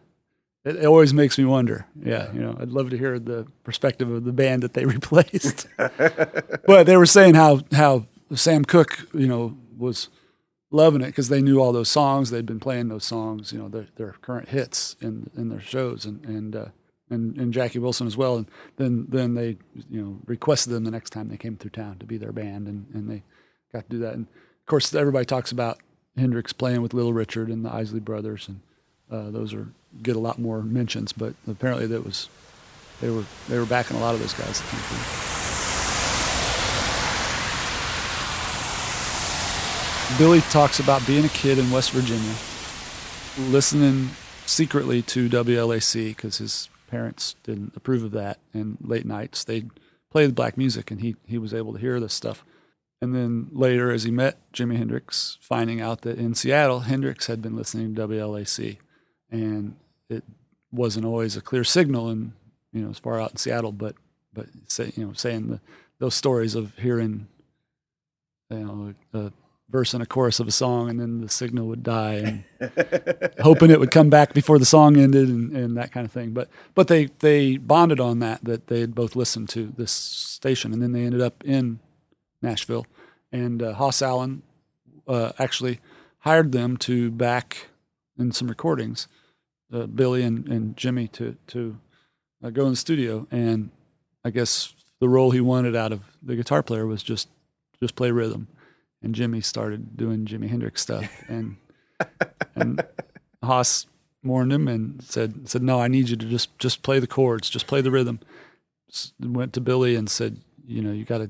it, 0.63 0.77
it 0.77 0.85
always 0.85 1.13
makes 1.13 1.37
me 1.37 1.45
wonder. 1.45 1.85
Yeah 2.01 2.31
you 2.33 2.39
know 2.39 2.57
I'd 2.59 2.69
love 2.69 2.89
to 2.91 2.97
hear 2.97 3.19
the 3.19 3.45
perspective 3.63 4.09
of 4.09 4.23
the 4.23 4.31
band 4.31 4.63
that 4.63 4.73
they 4.73 4.85
replaced. 4.97 5.67
But 6.65 6.87
they 6.87 6.97
were 6.97 7.05
saying 7.05 7.35
how 7.35 7.61
how 7.71 8.07
Sam 8.33 8.65
Cooke 8.65 9.07
you 9.13 9.27
know 9.27 9.55
was 9.77 10.09
loving 10.71 11.01
it 11.01 11.07
because 11.07 11.29
they 11.29 11.41
knew 11.43 11.59
all 11.59 11.73
those 11.73 11.89
songs. 11.89 12.31
They'd 12.31 12.45
been 12.45 12.59
playing 12.59 12.87
those 12.87 13.05
songs 13.05 13.53
you 13.53 13.59
know 13.59 13.69
their, 13.69 13.87
their 13.97 14.15
current 14.21 14.49
hits 14.49 14.95
in 14.99 15.29
in 15.37 15.49
their 15.49 15.61
shows. 15.61 16.05
And 16.05 16.25
and 16.25 16.55
uh, 16.55 16.65
and, 17.09 17.37
and 17.37 17.53
Jackie 17.53 17.79
Wilson 17.79 18.07
as 18.07 18.17
well. 18.17 18.37
And 18.37 18.47
then 18.77 19.05
then 19.09 19.33
they 19.33 19.57
you 19.89 20.01
know 20.01 20.19
requested 20.25 20.73
them 20.73 20.83
the 20.83 20.91
next 20.91 21.11
time 21.11 21.29
they 21.29 21.37
came 21.37 21.57
through 21.57 21.71
town 21.71 21.97
to 21.99 22.05
be 22.05 22.17
their 22.17 22.31
band, 22.31 22.67
and, 22.67 22.87
and 22.93 23.09
they 23.09 23.23
got 23.71 23.89
to 23.89 23.95
do 23.95 23.99
that. 23.99 24.13
And 24.13 24.27
of 24.27 24.65
course, 24.65 24.93
everybody 24.93 25.25
talks 25.25 25.51
about 25.51 25.79
Hendrix 26.17 26.53
playing 26.53 26.81
with 26.81 26.93
Little 26.93 27.13
Richard 27.13 27.49
and 27.49 27.63
the 27.63 27.71
Isley 27.71 27.99
Brothers, 27.99 28.47
and 28.47 28.61
uh, 29.11 29.31
those 29.31 29.53
are 29.53 29.67
get 30.01 30.15
a 30.15 30.19
lot 30.19 30.39
more 30.39 30.61
mentions. 30.61 31.13
But 31.13 31.35
apparently, 31.47 31.87
that 31.87 32.03
was 32.03 32.29
they 33.01 33.09
were 33.09 33.25
they 33.49 33.59
were 33.59 33.65
backing 33.65 33.97
a 33.97 33.99
lot 33.99 34.15
of 34.15 34.21
those 34.21 34.33
guys 34.33 34.59
that 34.59 34.69
came 34.69 34.79
through. 34.79 35.35
Billy 40.17 40.41
talks 40.41 40.79
about 40.79 41.05
being 41.05 41.25
a 41.25 41.29
kid 41.29 41.57
in 41.57 41.69
West 41.71 41.91
Virginia, 41.91 42.35
listening 43.51 44.11
secretly 44.45 45.01
to 45.01 45.27
WLAC 45.27 46.15
because 46.15 46.37
his 46.37 46.69
parents 46.95 47.35
didn't 47.43 47.73
approve 47.75 48.03
of 48.03 48.11
that. 48.11 48.39
And 48.53 48.77
late 48.81 49.05
nights 49.05 49.43
they'd 49.43 49.69
play 50.09 50.25
the 50.25 50.33
black 50.33 50.57
music, 50.57 50.91
and 50.91 51.01
he 51.01 51.15
he 51.25 51.37
was 51.37 51.53
able 51.53 51.73
to 51.73 51.79
hear 51.79 51.99
this 51.99 52.13
stuff. 52.13 52.45
And 53.01 53.13
then 53.13 53.49
later, 53.51 53.91
as 53.91 54.03
he 54.03 54.11
met 54.11 54.37
Jimi 54.53 54.77
Hendrix, 54.77 55.37
finding 55.41 55.81
out 55.81 56.01
that 56.01 56.17
in 56.17 56.33
Seattle, 56.33 56.81
Hendrix 56.81 57.27
had 57.27 57.41
been 57.41 57.55
listening 57.55 57.93
to 57.93 58.07
WLAC, 58.07 58.77
and 59.29 59.75
it 60.09 60.23
wasn't 60.71 61.05
always 61.05 61.35
a 61.35 61.41
clear 61.41 61.65
signal, 61.65 62.07
and 62.07 62.31
you 62.71 62.81
know, 62.81 62.89
as 62.89 62.99
far 62.99 63.19
out 63.19 63.31
in 63.31 63.37
Seattle, 63.37 63.73
but 63.73 63.95
but 64.33 64.47
say, 64.67 64.91
you 64.95 65.05
know, 65.05 65.13
saying 65.13 65.47
the, 65.47 65.59
those 65.99 66.15
stories 66.15 66.55
of 66.55 66.75
hearing, 66.77 67.27
you 68.49 68.59
know, 68.59 68.93
a 69.13 69.31
verse 69.69 69.93
and 69.93 70.03
a 70.03 70.05
chorus 70.05 70.39
of 70.39 70.47
a 70.47 70.51
song, 70.51 70.89
and 70.89 70.99
then 70.99 71.21
the 71.21 71.29
signal 71.29 71.67
would 71.67 71.83
die, 71.83 72.43
and 72.59 73.33
hoping 73.39 73.71
it 73.71 73.79
would 73.79 73.91
come 73.91 74.09
back 74.09 74.33
before 74.33 74.59
the 74.59 74.65
song 74.65 74.97
ended, 74.97 75.27
and, 75.27 75.55
and 75.55 75.77
that 75.77 75.91
kind 75.91 76.05
of 76.05 76.11
thing. 76.11 76.31
But 76.31 76.49
but 76.73 76.87
they 76.87 77.05
they 77.19 77.57
bonded 77.57 77.99
on 77.99 78.19
that 78.19 78.43
that 78.45 78.67
they 78.67 78.79
had 78.79 78.93
both 78.93 79.15
listened 79.15 79.49
to 79.49 79.73
this 79.77 79.91
station, 79.91 80.73
and 80.73 80.81
then 80.81 80.91
they 80.91 81.03
ended 81.03 81.21
up 81.21 81.43
in 81.43 81.79
Nashville, 82.41 82.85
and 83.31 83.61
uh, 83.61 83.73
Hoss 83.73 84.01
Allen 84.01 84.43
uh, 85.07 85.31
actually 85.39 85.79
hired 86.19 86.51
them 86.51 86.77
to 86.77 87.11
back 87.11 87.67
in 88.17 88.31
some 88.31 88.47
recordings, 88.47 89.07
uh, 89.73 89.87
Billy 89.87 90.23
and, 90.23 90.47
and 90.47 90.75
Jimi 90.77 91.11
to 91.13 91.35
to 91.47 91.77
uh, 92.43 92.49
go 92.51 92.65
in 92.65 92.71
the 92.71 92.75
studio, 92.77 93.27
and 93.31 93.71
I 94.23 94.29
guess 94.29 94.73
the 94.99 95.09
role 95.09 95.31
he 95.31 95.41
wanted 95.41 95.75
out 95.75 95.91
of 95.91 96.01
the 96.21 96.35
guitar 96.35 96.61
player 96.61 96.85
was 96.85 97.01
just 97.01 97.29
just 97.79 97.95
play 97.95 98.11
rhythm 98.11 98.47
and 99.05 99.13
Jimi 99.13 99.43
started 99.43 99.95
doing 99.95 100.25
Jimi 100.25 100.49
Hendrix 100.49 100.81
stuff, 100.81 101.07
and 101.29 101.57
and 102.55 102.83
Hoss 103.43 103.85
warned 104.23 104.51
him 104.51 104.67
and 104.67 105.01
said 105.03 105.47
said 105.47 105.61
no, 105.61 105.79
I 105.79 105.87
need 105.87 106.09
you 106.09 106.17
to 106.17 106.25
just 106.25 106.57
just 106.57 106.81
play 106.81 106.99
the 106.99 107.07
chords, 107.07 107.49
just 107.49 107.67
play 107.67 107.81
the 107.81 107.91
rhythm. 107.91 108.19
Went 109.19 109.53
to 109.53 109.61
Billy 109.61 109.95
and 109.95 110.09
said, 110.09 110.37
you 110.65 110.81
know, 110.81 110.91
you 110.91 111.05
got 111.05 111.19
to 111.19 111.29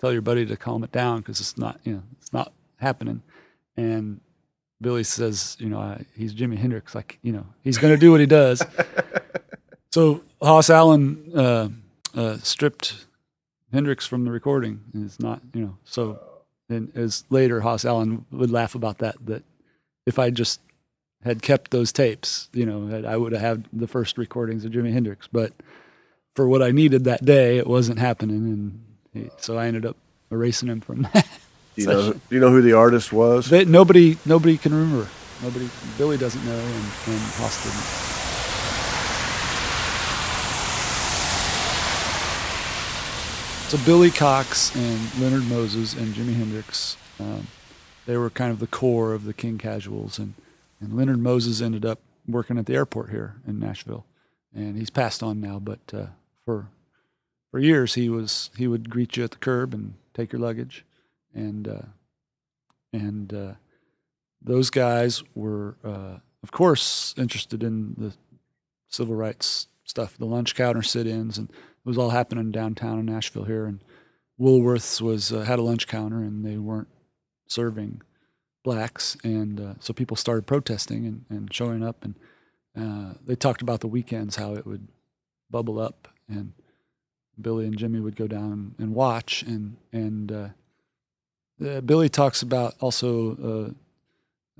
tell 0.00 0.12
your 0.12 0.22
buddy 0.22 0.46
to 0.46 0.56
calm 0.56 0.82
it 0.82 0.92
down 0.92 1.18
because 1.18 1.40
it's 1.40 1.58
not, 1.58 1.80
you 1.84 1.92
know, 1.92 2.02
it's 2.18 2.32
not 2.32 2.52
happening. 2.76 3.20
And 3.76 4.20
Billy 4.80 5.02
says, 5.04 5.56
you 5.58 5.68
know, 5.68 6.00
he's 6.16 6.34
Jimi 6.34 6.56
Hendrix, 6.56 6.94
like 6.94 7.18
you 7.22 7.32
know, 7.32 7.44
he's 7.62 7.76
going 7.76 7.92
to 7.92 8.00
do 8.00 8.10
what 8.10 8.20
he 8.20 8.26
does. 8.26 8.64
so 9.90 10.22
Hoss 10.40 10.70
Allen 10.70 11.30
uh, 11.36 11.68
uh, 12.14 12.38
stripped 12.38 13.04
Hendrix 13.74 14.06
from 14.06 14.24
the 14.24 14.30
recording, 14.30 14.80
and 14.94 15.04
it's 15.04 15.20
not, 15.20 15.42
you 15.52 15.60
know, 15.60 15.76
so 15.84 16.18
and 16.70 16.96
as 16.96 17.24
later 17.30 17.60
Hoss 17.60 17.84
Allen 17.84 18.24
would 18.30 18.50
laugh 18.50 18.74
about 18.74 18.98
that, 18.98 19.16
that 19.26 19.42
if 20.06 20.18
I 20.18 20.30
just 20.30 20.60
had 21.22 21.42
kept 21.42 21.70
those 21.70 21.92
tapes, 21.92 22.48
you 22.52 22.64
know, 22.64 23.06
I 23.06 23.16
would 23.16 23.32
have 23.32 23.40
had 23.40 23.64
the 23.72 23.86
first 23.86 24.16
recordings 24.16 24.64
of 24.64 24.72
Jimi 24.72 24.92
Hendrix. 24.92 25.28
But 25.30 25.52
for 26.34 26.48
what 26.48 26.62
I 26.62 26.70
needed 26.70 27.04
that 27.04 27.24
day, 27.24 27.58
it 27.58 27.66
wasn't 27.66 27.98
happening, 27.98 28.36
and 28.36 28.84
he, 29.12 29.30
so 29.38 29.58
I 29.58 29.66
ended 29.66 29.84
up 29.84 29.96
erasing 30.30 30.68
him 30.68 30.80
from 30.80 31.02
that. 31.14 31.28
Do 31.76 31.82
you 31.82 31.86
know? 31.88 32.12
Do 32.12 32.20
you 32.30 32.40
know 32.40 32.50
who 32.50 32.62
the 32.62 32.72
artist 32.72 33.12
was? 33.12 33.50
They, 33.50 33.64
nobody, 33.64 34.16
nobody 34.24 34.56
can 34.56 34.72
remember. 34.72 35.08
Nobody, 35.42 35.68
Billy 35.96 36.18
doesn't 36.18 36.44
know, 36.44 36.58
and, 36.58 36.84
and 37.06 37.20
Hoss 37.36 37.62
didn't. 37.64 38.19
So 43.70 43.78
Billy 43.86 44.10
Cox 44.10 44.74
and 44.74 45.20
Leonard 45.20 45.48
Moses 45.48 45.94
and 45.94 46.12
Jimi 46.12 46.34
Hendrix, 46.34 46.96
um, 47.20 47.46
they 48.04 48.16
were 48.16 48.28
kind 48.28 48.50
of 48.50 48.58
the 48.58 48.66
core 48.66 49.12
of 49.12 49.22
the 49.22 49.32
King 49.32 49.58
Casuals, 49.58 50.18
and 50.18 50.34
and 50.80 50.96
Leonard 50.96 51.20
Moses 51.20 51.60
ended 51.60 51.86
up 51.86 52.00
working 52.26 52.58
at 52.58 52.66
the 52.66 52.74
airport 52.74 53.10
here 53.10 53.36
in 53.46 53.60
Nashville, 53.60 54.04
and 54.52 54.76
he's 54.76 54.90
passed 54.90 55.22
on 55.22 55.40
now. 55.40 55.60
But 55.60 55.78
uh, 55.94 56.06
for 56.44 56.66
for 57.52 57.60
years, 57.60 57.94
he 57.94 58.08
was 58.08 58.50
he 58.56 58.66
would 58.66 58.90
greet 58.90 59.16
you 59.16 59.22
at 59.22 59.30
the 59.30 59.36
curb 59.36 59.72
and 59.72 59.94
take 60.14 60.32
your 60.32 60.40
luggage, 60.40 60.84
and 61.32 61.68
uh, 61.68 61.82
and 62.92 63.32
uh, 63.32 63.52
those 64.42 64.70
guys 64.70 65.22
were, 65.36 65.76
uh, 65.84 66.16
of 66.42 66.50
course, 66.50 67.14
interested 67.16 67.62
in 67.62 67.94
the 67.96 68.14
civil 68.88 69.14
rights 69.14 69.68
stuff, 69.84 70.18
the 70.18 70.24
lunch 70.24 70.56
counter 70.56 70.82
sit-ins, 70.82 71.38
and 71.38 71.52
it 71.84 71.88
was 71.88 71.98
all 71.98 72.10
happening 72.10 72.50
downtown 72.50 72.98
in 72.98 73.06
Nashville 73.06 73.44
here, 73.44 73.66
and 73.66 73.82
Woolworths 74.40 75.00
was 75.00 75.32
uh, 75.32 75.40
had 75.40 75.58
a 75.58 75.62
lunch 75.62 75.86
counter 75.86 76.18
and 76.18 76.44
they 76.44 76.56
weren't 76.56 76.88
serving 77.46 78.02
blacks, 78.62 79.16
and 79.24 79.60
uh, 79.60 79.74
so 79.80 79.92
people 79.92 80.16
started 80.16 80.46
protesting 80.46 81.06
and, 81.06 81.24
and 81.30 81.52
showing 81.52 81.82
up, 81.82 82.04
and 82.04 82.14
uh, 82.76 83.14
they 83.26 83.34
talked 83.34 83.62
about 83.62 83.80
the 83.80 83.88
weekends 83.88 84.36
how 84.36 84.54
it 84.54 84.66
would 84.66 84.86
bubble 85.50 85.78
up, 85.78 86.08
and 86.28 86.52
Billy 87.40 87.66
and 87.66 87.76
Jimi 87.76 88.02
would 88.02 88.16
go 88.16 88.26
down 88.26 88.74
and 88.78 88.94
watch, 88.94 89.42
and 89.42 89.76
and 89.92 90.32
uh, 90.32 90.48
uh, 91.64 91.80
Billy 91.80 92.08
talks 92.08 92.42
about 92.42 92.74
also 92.80 93.74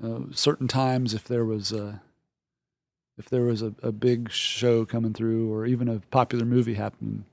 uh, 0.03 0.19
certain 0.31 0.67
times 0.67 1.13
if 1.13 1.25
there 1.25 1.45
was 1.45 1.71
a 1.71 2.01
if 3.21 3.29
there 3.29 3.43
was 3.43 3.61
a, 3.61 3.73
a 3.83 3.91
big 3.91 4.31
show 4.31 4.83
coming 4.83 5.13
through 5.13 5.53
or 5.53 5.67
even 5.67 5.87
a 5.87 5.99
popular 6.09 6.43
movie 6.43 6.73
happening, 6.73 7.23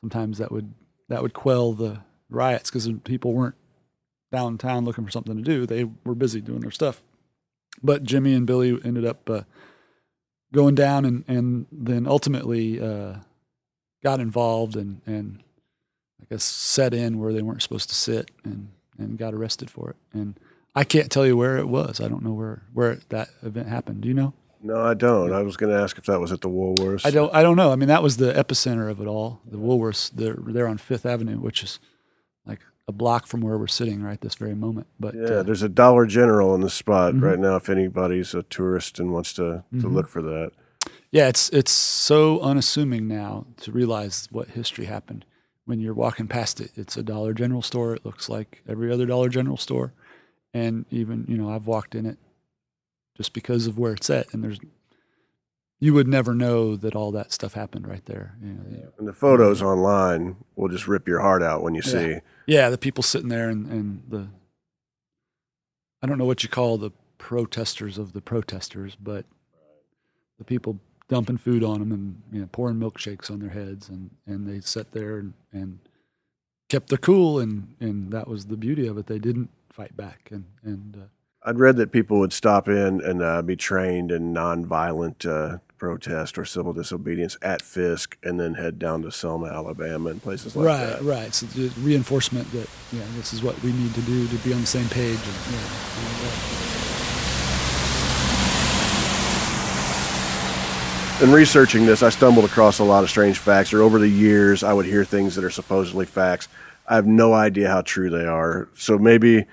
sometimes 0.00 0.38
that 0.38 0.52
would 0.52 0.72
that 1.08 1.22
would 1.22 1.34
quell 1.34 1.72
the 1.72 1.98
riots 2.30 2.70
because 2.70 2.88
people 3.02 3.32
weren't 3.32 3.56
downtown 4.30 4.84
looking 4.84 5.04
for 5.04 5.10
something 5.10 5.36
to 5.36 5.42
do; 5.42 5.66
they 5.66 5.84
were 6.04 6.14
busy 6.14 6.40
doing 6.40 6.60
their 6.60 6.70
stuff. 6.70 7.02
But 7.82 8.04
Jimi 8.04 8.36
and 8.36 8.46
Billy 8.46 8.78
ended 8.84 9.04
up 9.04 9.28
uh, 9.28 9.42
going 10.52 10.76
down, 10.76 11.04
and 11.04 11.24
and 11.26 11.66
then 11.72 12.06
ultimately 12.06 12.80
uh, 12.80 13.14
got 14.04 14.20
involved 14.20 14.76
and 14.76 15.00
and 15.04 15.42
I 16.22 16.26
guess 16.30 16.44
set 16.44 16.94
in 16.94 17.18
where 17.18 17.32
they 17.32 17.42
weren't 17.42 17.62
supposed 17.62 17.88
to 17.88 17.96
sit, 17.96 18.30
and 18.44 18.68
and 18.98 19.18
got 19.18 19.34
arrested 19.34 19.68
for 19.68 19.90
it. 19.90 19.96
And 20.12 20.38
I 20.76 20.84
can't 20.84 21.10
tell 21.10 21.26
you 21.26 21.36
where 21.36 21.56
it 21.56 21.66
was. 21.66 22.00
I 22.00 22.06
don't 22.06 22.22
know 22.22 22.34
where 22.34 22.62
where 22.72 23.00
that 23.08 23.30
event 23.42 23.66
happened. 23.66 24.02
Do 24.02 24.08
you 24.08 24.14
know? 24.14 24.32
No, 24.64 24.82
I 24.82 24.94
don't. 24.94 25.30
I 25.30 25.42
was 25.42 25.58
going 25.58 25.70
to 25.70 25.78
ask 25.78 25.98
if 25.98 26.06
that 26.06 26.18
was 26.18 26.32
at 26.32 26.40
the 26.40 26.48
Woolworths. 26.48 27.04
I 27.04 27.10
don't. 27.10 27.32
I 27.34 27.42
don't 27.42 27.56
know. 27.56 27.70
I 27.70 27.76
mean, 27.76 27.88
that 27.88 28.02
was 28.02 28.16
the 28.16 28.32
epicenter 28.32 28.90
of 28.90 28.98
it 28.98 29.06
all. 29.06 29.40
The 29.44 29.58
Woolworths. 29.58 30.10
They're 30.10 30.38
they're 30.38 30.66
on 30.66 30.78
Fifth 30.78 31.04
Avenue, 31.04 31.36
which 31.36 31.62
is 31.62 31.78
like 32.46 32.60
a 32.88 32.92
block 32.92 33.26
from 33.26 33.42
where 33.42 33.58
we're 33.58 33.66
sitting 33.66 34.02
right 34.02 34.18
this 34.22 34.36
very 34.36 34.54
moment. 34.54 34.86
But 34.98 35.14
yeah, 35.14 35.22
uh, 35.22 35.42
there's 35.42 35.62
a 35.62 35.68
Dollar 35.68 36.06
General 36.06 36.54
in 36.54 36.62
the 36.62 36.70
spot 36.70 37.12
mm-hmm. 37.12 37.24
right 37.24 37.38
now. 37.38 37.56
If 37.56 37.68
anybody's 37.68 38.34
a 38.34 38.42
tourist 38.42 38.98
and 38.98 39.12
wants 39.12 39.34
to 39.34 39.42
mm-hmm. 39.42 39.80
to 39.82 39.88
look 39.88 40.08
for 40.08 40.22
that. 40.22 40.52
Yeah, 41.10 41.28
it's 41.28 41.50
it's 41.50 41.70
so 41.70 42.40
unassuming 42.40 43.06
now 43.06 43.46
to 43.58 43.70
realize 43.70 44.28
what 44.30 44.48
history 44.48 44.86
happened. 44.86 45.26
When 45.66 45.78
you're 45.78 45.94
walking 45.94 46.26
past 46.26 46.58
it, 46.60 46.70
it's 46.74 46.96
a 46.96 47.02
Dollar 47.02 47.34
General 47.34 47.62
store. 47.62 47.94
It 47.94 48.04
looks 48.06 48.30
like 48.30 48.62
every 48.66 48.90
other 48.90 49.04
Dollar 49.04 49.28
General 49.28 49.58
store, 49.58 49.92
and 50.54 50.86
even 50.90 51.26
you 51.28 51.36
know 51.36 51.50
I've 51.50 51.66
walked 51.66 51.94
in 51.94 52.06
it 52.06 52.16
just 53.16 53.32
because 53.32 53.66
of 53.66 53.78
where 53.78 53.92
it's 53.92 54.10
at. 54.10 54.32
And 54.32 54.42
there's, 54.42 54.58
you 55.80 55.94
would 55.94 56.08
never 56.08 56.34
know 56.34 56.76
that 56.76 56.96
all 56.96 57.12
that 57.12 57.32
stuff 57.32 57.54
happened 57.54 57.86
right 57.86 58.04
there. 58.06 58.36
You 58.42 58.52
know, 58.52 58.92
and 58.98 59.08
the 59.08 59.12
photos 59.12 59.62
online 59.62 60.36
will 60.56 60.68
just 60.68 60.88
rip 60.88 61.06
your 61.06 61.20
heart 61.20 61.42
out 61.42 61.62
when 61.62 61.74
you 61.74 61.82
yeah. 61.84 61.90
see. 61.90 62.16
Yeah, 62.46 62.70
the 62.70 62.78
people 62.78 63.02
sitting 63.02 63.28
there 63.28 63.48
and, 63.48 63.66
and 63.70 64.02
the, 64.08 64.28
I 66.02 66.06
don't 66.06 66.18
know 66.18 66.26
what 66.26 66.42
you 66.42 66.48
call 66.48 66.78
the 66.78 66.90
protesters 67.18 67.98
of 67.98 68.12
the 68.12 68.20
protesters, 68.20 68.96
but 68.96 69.24
the 70.38 70.44
people 70.44 70.78
dumping 71.08 71.36
food 71.36 71.62
on 71.62 71.80
them 71.80 71.92
and 71.92 72.22
you 72.32 72.40
know, 72.40 72.48
pouring 72.50 72.76
milkshakes 72.76 73.30
on 73.30 73.38
their 73.38 73.50
heads, 73.50 73.88
and, 73.88 74.10
and 74.26 74.48
they 74.48 74.60
sat 74.60 74.92
there 74.92 75.18
and, 75.18 75.34
and 75.52 75.78
kept 76.68 76.88
their 76.88 76.98
cool, 76.98 77.38
and, 77.38 77.74
and 77.80 78.10
that 78.12 78.26
was 78.26 78.46
the 78.46 78.56
beauty 78.56 78.86
of 78.86 78.98
it. 78.98 79.06
They 79.06 79.18
didn't 79.18 79.50
fight 79.70 79.96
back, 79.96 80.28
and 80.30 80.44
and 80.62 80.96
uh, 80.96 81.06
I'd 81.46 81.58
read 81.58 81.76
that 81.76 81.92
people 81.92 82.20
would 82.20 82.32
stop 82.32 82.68
in 82.68 83.02
and 83.02 83.20
uh, 83.22 83.42
be 83.42 83.54
trained 83.54 84.10
in 84.10 84.32
nonviolent 84.32 85.28
uh, 85.28 85.58
protest 85.76 86.38
or 86.38 86.46
civil 86.46 86.72
disobedience 86.72 87.36
at 87.42 87.60
Fisk, 87.60 88.16
and 88.22 88.40
then 88.40 88.54
head 88.54 88.78
down 88.78 89.02
to 89.02 89.12
Selma, 89.12 89.48
Alabama, 89.48 90.08
and 90.08 90.22
places 90.22 90.56
like 90.56 90.64
right, 90.64 90.86
that. 90.86 91.02
Right, 91.02 91.24
right. 91.24 91.34
So 91.34 91.44
the 91.44 91.68
reinforcement 91.82 92.50
that 92.52 92.66
yeah, 92.94 93.02
this 93.16 93.34
is 93.34 93.42
what 93.42 93.62
we 93.62 93.72
need 93.72 93.92
to 93.94 94.00
do 94.00 94.26
to 94.26 94.36
be 94.36 94.54
on 94.54 94.62
the 94.62 94.66
same 94.66 94.88
page. 94.88 95.18
And, 101.20 101.28
in 101.28 101.34
researching 101.34 101.84
this, 101.84 102.02
I 102.02 102.08
stumbled 102.08 102.46
across 102.46 102.78
a 102.78 102.84
lot 102.84 103.04
of 103.04 103.10
strange 103.10 103.36
facts, 103.36 103.74
or 103.74 103.82
over 103.82 103.98
the 103.98 104.08
years, 104.08 104.62
I 104.62 104.72
would 104.72 104.86
hear 104.86 105.04
things 105.04 105.34
that 105.34 105.44
are 105.44 105.50
supposedly 105.50 106.06
facts. 106.06 106.48
I 106.88 106.94
have 106.94 107.06
no 107.06 107.34
idea 107.34 107.68
how 107.68 107.82
true 107.82 108.08
they 108.08 108.24
are. 108.24 108.66
So 108.74 108.98
maybe 108.98 109.44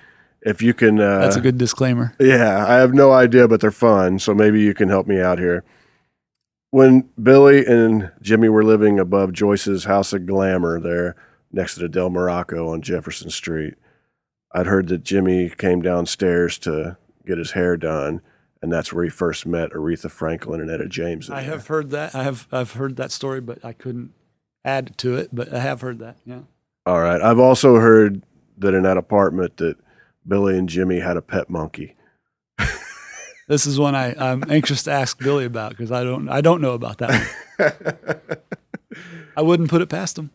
if 0.42 0.62
you 0.62 0.74
can. 0.74 1.00
Uh, 1.00 1.20
That's 1.20 1.36
a 1.36 1.40
good 1.40 1.58
disclaimer. 1.58 2.14
Yeah, 2.20 2.66
I 2.66 2.74
have 2.76 2.94
no 2.94 3.12
idea, 3.12 3.48
but 3.48 3.60
they're 3.60 3.70
fun. 3.70 4.18
So 4.18 4.34
maybe 4.34 4.60
you 4.60 4.74
can 4.74 4.88
help 4.88 5.06
me 5.06 5.20
out 5.20 5.38
here. 5.38 5.64
When 6.70 7.08
Billy 7.22 7.66
and 7.66 8.10
Jimi 8.22 8.50
were 8.50 8.64
living 8.64 8.98
above 8.98 9.32
Joyce's 9.32 9.84
House 9.84 10.12
of 10.12 10.26
Glamour 10.26 10.80
there 10.80 11.16
next 11.52 11.74
to 11.74 11.80
the 11.80 11.88
Del 11.88 12.08
Morocco 12.08 12.68
on 12.70 12.80
Jefferson 12.80 13.28
Street, 13.30 13.74
I'd 14.52 14.66
heard 14.66 14.88
that 14.88 15.04
Jimi 15.04 15.56
came 15.56 15.82
downstairs 15.82 16.58
to 16.60 16.96
get 17.26 17.38
his 17.38 17.52
hair 17.52 17.76
done 17.76 18.22
and 18.62 18.72
that's 18.72 18.92
where 18.92 19.02
he 19.04 19.10
first 19.10 19.44
met 19.44 19.72
Aretha 19.72 20.10
Franklin 20.10 20.60
and 20.60 20.70
Etta 20.70 20.86
James. 20.88 21.28
I 21.28 21.40
have 21.40 21.66
heard 21.66 21.90
that. 21.90 22.14
I 22.14 22.22
have 22.22 22.46
I've 22.52 22.72
heard 22.72 22.96
that 22.96 23.10
story, 23.10 23.40
but 23.40 23.62
I 23.64 23.72
couldn't 23.72 24.12
add 24.64 24.96
to 24.98 25.16
it. 25.16 25.30
But 25.32 25.52
I 25.52 25.58
have 25.58 25.80
heard 25.80 25.98
that. 25.98 26.16
Yeah. 26.24 26.42
All 26.86 27.00
right. 27.00 27.20
I've 27.20 27.40
also 27.40 27.76
heard 27.76 28.22
that 28.58 28.72
in 28.72 28.84
that 28.84 28.96
apartment 28.96 29.56
that 29.56 29.76
Billy 30.26 30.58
and 30.58 30.68
Jimi 30.68 31.02
had 31.02 31.16
a 31.16 31.22
pet 31.22 31.50
monkey. 31.50 31.96
this 33.48 33.66
is 33.66 33.78
one 33.78 33.94
I, 33.94 34.14
I'm 34.14 34.44
anxious 34.50 34.82
to 34.84 34.92
ask 34.92 35.18
Billy 35.18 35.44
about 35.44 35.70
because 35.70 35.90
I 35.90 36.04
don't 36.04 36.28
I 36.28 36.40
don't 36.40 36.60
know 36.60 36.72
about 36.72 36.98
that 36.98 37.28
one. 37.58 38.38
I 39.36 39.42
wouldn't 39.42 39.70
put 39.70 39.82
it 39.82 39.88
past 39.88 40.18
him. 40.18 40.30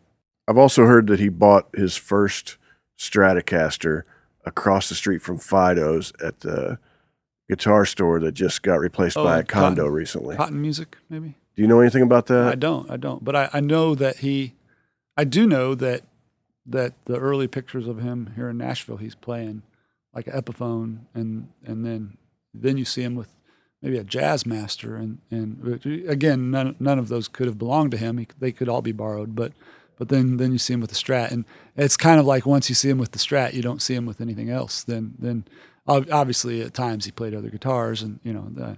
I've 0.48 0.58
also 0.58 0.86
heard 0.86 1.08
that 1.08 1.20
he 1.20 1.30
bought 1.30 1.68
his 1.76 1.98
first 1.98 2.58
Stratocaster 2.98 4.04
across 4.46 4.90
the 4.90 4.96
street 4.96 5.22
from 5.22 5.38
Fido's 5.38 6.14
at 6.24 6.40
the 6.40 6.80
guitar 7.50 7.86
store 7.86 8.20
that 8.22 8.32
just 8.32 8.64
got 8.64 8.80
replaced 8.80 9.18
oh, 9.18 9.24
by 9.24 9.40
a 9.40 9.44
condo 9.44 9.84
cotton, 9.84 9.94
recently. 9.94 10.36
Cotten 10.36 10.54
Music, 10.54 10.98
maybe. 11.10 11.36
Do 11.56 11.62
you 11.62 11.68
know 11.68 11.80
anything 11.80 12.02
about 12.02 12.28
that? 12.28 12.48
I 12.48 12.56
don't. 12.56 12.90
I 12.90 12.98
don't. 12.98 13.24
But 13.24 13.36
I, 13.36 13.50
I 13.54 13.60
know 13.60 13.96
that 13.96 14.18
he. 14.18 14.54
I 15.16 15.24
do 15.24 15.48
know 15.48 15.76
that 15.76 16.04
that 16.66 16.94
the 17.06 17.18
early 17.18 17.48
pictures 17.48 17.88
of 17.88 18.00
him 18.00 18.34
here 18.36 18.50
in 18.50 18.58
Nashville, 18.58 18.98
he's 18.98 19.16
playing 19.16 19.64
like 20.18 20.28
an 20.28 20.34
Epiphone, 20.34 21.02
and 21.14 21.48
and 21.64 21.86
then 21.86 22.18
then 22.52 22.78
you 22.78 22.86
see 22.86 23.04
him 23.04 23.14
with 23.14 23.32
maybe 23.84 24.00
a 24.00 24.04
Jazzmaster, 24.04 24.98
and 24.98 25.20
and 25.30 25.80
again, 26.10 26.50
none 26.50 26.76
none 26.80 26.98
of 26.98 27.08
those 27.08 27.28
could 27.28 27.46
have 27.46 27.60
belonged 27.60 27.92
to 27.92 27.98
him. 27.98 28.18
He, 28.18 28.28
they 28.40 28.52
could 28.52 28.68
all 28.68 28.82
be 28.82 28.92
borrowed, 28.92 29.36
but 29.36 29.54
but 30.00 30.10
then 30.10 30.38
then 30.38 30.52
you 30.52 30.58
see 30.58 30.74
him 30.74 30.82
with 30.82 30.90
the 30.90 30.96
Strat, 30.96 31.30
and 31.32 31.46
it's 31.76 31.96
kind 31.96 32.20
of 32.20 32.26
like 32.26 32.48
once 32.48 32.68
you 32.68 32.74
see 32.74 32.90
him 32.90 32.98
with 32.98 33.12
the 33.12 33.20
Strat, 33.20 33.54
you 33.54 33.62
don't 33.62 33.82
see 33.82 33.94
him 33.94 34.08
with 34.08 34.20
anything 34.20 34.50
else. 34.50 34.84
Then 34.84 35.14
then 35.20 35.46
obviously 35.88 36.62
at 36.64 36.74
times 36.74 37.06
he 37.06 37.12
played 37.12 37.34
other 37.34 37.50
guitars 37.50 38.02
and 38.02 38.20
you 38.24 38.34
know 38.34 38.48
the, 38.52 38.78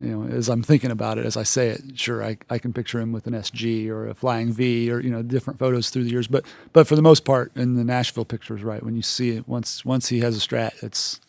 you 0.00 0.08
know 0.08 0.34
as 0.34 0.48
i'm 0.48 0.62
thinking 0.62 0.90
about 0.90 1.18
it 1.18 1.26
as 1.26 1.36
i 1.36 1.42
say 1.42 1.68
it 1.68 1.82
sure 1.94 2.24
I, 2.24 2.38
I 2.48 2.58
can 2.58 2.72
picture 2.72 3.00
him 3.00 3.12
with 3.12 3.26
an 3.26 3.34
sg 3.34 3.88
or 3.88 4.08
a 4.08 4.14
flying 4.14 4.52
v 4.52 4.90
or 4.90 5.00
you 5.00 5.10
know 5.10 5.22
different 5.22 5.58
photos 5.58 5.90
through 5.90 6.04
the 6.04 6.10
years. 6.10 6.26
But 6.26 6.44
but 6.72 6.86
for 6.86 6.96
the 6.96 7.02
most 7.02 7.24
part 7.24 7.52
in 7.56 7.74
the 7.74 7.84
nashville 7.84 8.24
pictures 8.24 8.62
right. 8.62 8.82
When 8.82 8.96
you 8.96 9.02
see 9.02 9.30
it 9.30 9.48
once 9.48 9.84
once 9.84 10.08
he 10.08 10.20
has 10.20 10.36
a 10.36 10.40
strat 10.40 10.82
it's 10.82 11.20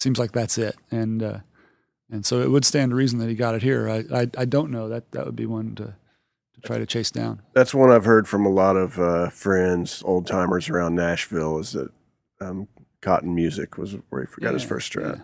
seems 0.00 0.18
like 0.18 0.32
that's 0.32 0.58
it. 0.58 0.76
And 0.90 1.22
uh, 1.22 1.38
and 2.10 2.24
so 2.24 2.40
it 2.40 2.50
would 2.50 2.64
stand 2.64 2.90
to 2.90 2.96
reason 2.96 3.18
that 3.18 3.28
he 3.28 3.34
got 3.34 3.54
it 3.54 3.62
here. 3.62 3.88
I 3.88 4.04
i, 4.12 4.26
I 4.36 4.44
don't 4.44 4.70
know. 4.70 4.88
That 4.88 5.10
that 5.12 5.26
would 5.26 5.36
be 5.36 5.46
one 5.46 5.74
to 5.76 5.94
to 6.54 6.60
try 6.62 6.78
to 6.78 6.86
chase 6.86 7.10
down. 7.10 7.42
That's 7.54 7.74
one 7.74 7.90
i've 7.90 8.04
heard 8.04 8.28
from 8.28 8.46
a 8.46 8.50
lot 8.50 8.76
of 8.76 8.98
uh, 8.98 9.30
friends 9.30 10.02
old 10.04 10.26
timers 10.26 10.68
around 10.68 10.94
nashville 10.94 11.58
is 11.58 11.72
that 11.72 11.90
um, 12.40 12.68
Cotten 13.00 13.34
Music 13.34 13.78
was 13.78 13.96
where 14.10 14.22
he 14.22 14.26
forgot 14.26 14.48
yeah, 14.48 14.54
his 14.54 14.64
first 14.64 14.92
strat. 14.92 15.16
Yeah. 15.16 15.22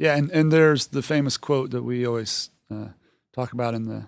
Yeah, 0.00 0.16
and, 0.16 0.30
and 0.30 0.50
there's 0.50 0.86
the 0.88 1.02
famous 1.02 1.36
quote 1.36 1.72
that 1.72 1.82
we 1.82 2.06
always 2.06 2.48
uh, 2.70 2.88
talk 3.34 3.52
about 3.52 3.74
in 3.74 3.84
the 3.84 4.06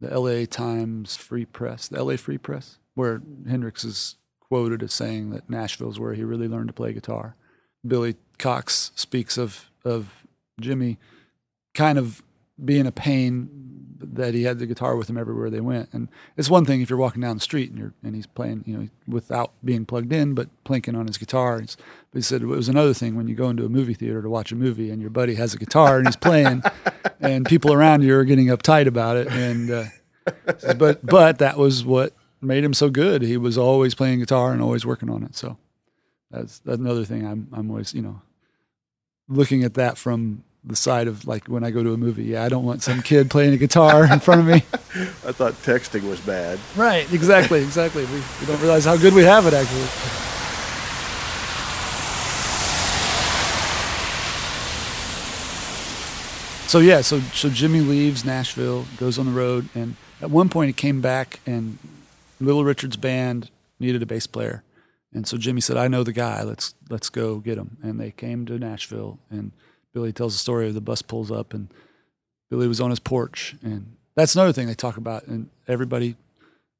the 0.00 0.12
L.A. 0.12 0.46
Times 0.46 1.14
Free 1.14 1.44
Press, 1.44 1.86
the 1.86 1.98
L.A. 1.98 2.16
Free 2.16 2.38
Press, 2.38 2.78
where 2.94 3.22
Hendrix 3.48 3.84
is 3.84 4.16
quoted 4.40 4.82
as 4.82 4.92
saying 4.92 5.30
that 5.30 5.48
Nashville's 5.48 6.00
where 6.00 6.14
he 6.14 6.24
really 6.24 6.48
learned 6.48 6.68
to 6.68 6.72
play 6.72 6.92
guitar. 6.92 7.36
Billy 7.86 8.16
Cox 8.38 8.90
speaks 8.96 9.38
of 9.38 9.70
of 9.84 10.26
Jimi 10.60 10.96
kind 11.74 11.96
of 11.96 12.24
being 12.64 12.86
a 12.86 12.92
pain 12.92 13.48
that 14.02 14.34
he 14.34 14.44
had 14.44 14.58
the 14.58 14.66
guitar 14.66 14.96
with 14.96 15.10
him 15.10 15.18
everywhere 15.18 15.50
they 15.50 15.60
went. 15.60 15.88
And 15.92 16.08
it's 16.36 16.50
one 16.50 16.64
thing 16.64 16.80
if 16.80 16.90
you're 16.90 16.98
walking 16.98 17.20
down 17.20 17.36
the 17.36 17.42
street 17.42 17.70
and 17.70 17.78
you're 17.78 17.94
and 18.02 18.14
he's 18.14 18.26
playing, 18.26 18.64
you 18.66 18.76
know, 18.76 18.88
without 19.06 19.52
being 19.64 19.84
plugged 19.84 20.12
in, 20.12 20.34
but 20.34 20.48
plinking 20.64 20.96
on 20.96 21.06
his 21.06 21.18
guitar. 21.18 21.60
but 21.60 21.76
he 22.12 22.22
said 22.22 22.42
it 22.42 22.46
was 22.46 22.68
another 22.68 22.94
thing 22.94 23.16
when 23.16 23.28
you 23.28 23.34
go 23.34 23.48
into 23.48 23.64
a 23.64 23.68
movie 23.68 23.94
theater 23.94 24.22
to 24.22 24.30
watch 24.30 24.52
a 24.52 24.56
movie 24.56 24.90
and 24.90 25.00
your 25.00 25.10
buddy 25.10 25.34
has 25.34 25.54
a 25.54 25.58
guitar 25.58 25.98
and 25.98 26.06
he's 26.06 26.16
playing, 26.16 26.62
and 27.20 27.46
people 27.46 27.72
around 27.72 28.02
you 28.02 28.14
are 28.16 28.24
getting 28.24 28.46
uptight 28.46 28.86
about 28.86 29.16
it. 29.16 29.28
And 29.28 29.70
uh, 29.70 29.84
but 30.76 31.04
but 31.04 31.38
that 31.38 31.58
was 31.58 31.84
what 31.84 32.14
made 32.40 32.64
him 32.64 32.74
so 32.74 32.88
good. 32.90 33.22
He 33.22 33.36
was 33.36 33.58
always 33.58 33.94
playing 33.94 34.20
guitar 34.20 34.52
and 34.52 34.62
always 34.62 34.86
working 34.86 35.10
on 35.10 35.22
it. 35.24 35.36
So 35.36 35.58
that's, 36.30 36.60
that's 36.60 36.78
another 36.78 37.04
thing 37.04 37.26
I'm 37.26 37.48
I'm 37.52 37.70
always 37.70 37.94
you 37.94 38.02
know 38.02 38.22
looking 39.28 39.62
at 39.62 39.74
that 39.74 39.98
from 39.98 40.42
the 40.64 40.76
side 40.76 41.08
of 41.08 41.26
like 41.26 41.46
when 41.46 41.64
I 41.64 41.70
go 41.70 41.82
to 41.82 41.92
a 41.92 41.96
movie. 41.96 42.24
Yeah, 42.24 42.44
I 42.44 42.48
don't 42.48 42.64
want 42.64 42.82
some 42.82 43.02
kid 43.02 43.30
playing 43.30 43.54
a 43.54 43.56
guitar 43.56 44.10
in 44.10 44.20
front 44.20 44.40
of 44.40 44.46
me. 44.46 44.54
I 45.26 45.32
thought 45.32 45.54
texting 45.62 46.08
was 46.08 46.20
bad. 46.20 46.58
Right, 46.76 47.10
exactly, 47.12 47.62
exactly. 47.62 48.04
We, 48.06 48.22
we 48.40 48.46
don't 48.46 48.60
realize 48.60 48.84
how 48.84 48.96
good 48.96 49.14
we 49.14 49.24
have 49.24 49.46
it 49.46 49.54
actually. 49.54 49.86
So 56.68 56.78
yeah, 56.78 57.00
so 57.00 57.18
so 57.32 57.48
Jimi 57.48 57.86
leaves 57.86 58.24
Nashville, 58.24 58.86
goes 58.96 59.18
on 59.18 59.26
the 59.26 59.32
road, 59.32 59.68
and 59.74 59.96
at 60.20 60.30
one 60.30 60.48
point 60.48 60.68
he 60.68 60.72
came 60.72 61.00
back 61.00 61.40
and 61.44 61.78
Little 62.38 62.64
Richard's 62.64 62.96
band 62.96 63.50
needed 63.80 64.02
a 64.02 64.06
bass 64.06 64.28
player, 64.28 64.62
and 65.12 65.26
so 65.26 65.36
Jimi 65.36 65.60
said, 65.60 65.76
"I 65.76 65.88
know 65.88 66.04
the 66.04 66.12
guy. 66.12 66.44
Let's 66.44 66.74
let's 66.88 67.08
go 67.08 67.38
get 67.38 67.58
him." 67.58 67.76
And 67.82 67.98
they 67.98 68.12
came 68.12 68.46
to 68.46 68.56
Nashville 68.56 69.18
and 69.30 69.50
Billy 69.92 70.12
tells 70.12 70.34
the 70.34 70.38
story 70.38 70.68
of 70.68 70.74
the 70.74 70.80
bus 70.80 71.02
pulls 71.02 71.30
up 71.30 71.52
and 71.52 71.68
Billy 72.50 72.68
was 72.68 72.80
on 72.80 72.90
his 72.90 73.00
porch. 73.00 73.56
And 73.62 73.96
that's 74.14 74.34
another 74.34 74.52
thing 74.52 74.66
they 74.66 74.74
talk 74.74 74.96
about. 74.96 75.26
And 75.26 75.48
everybody 75.68 76.16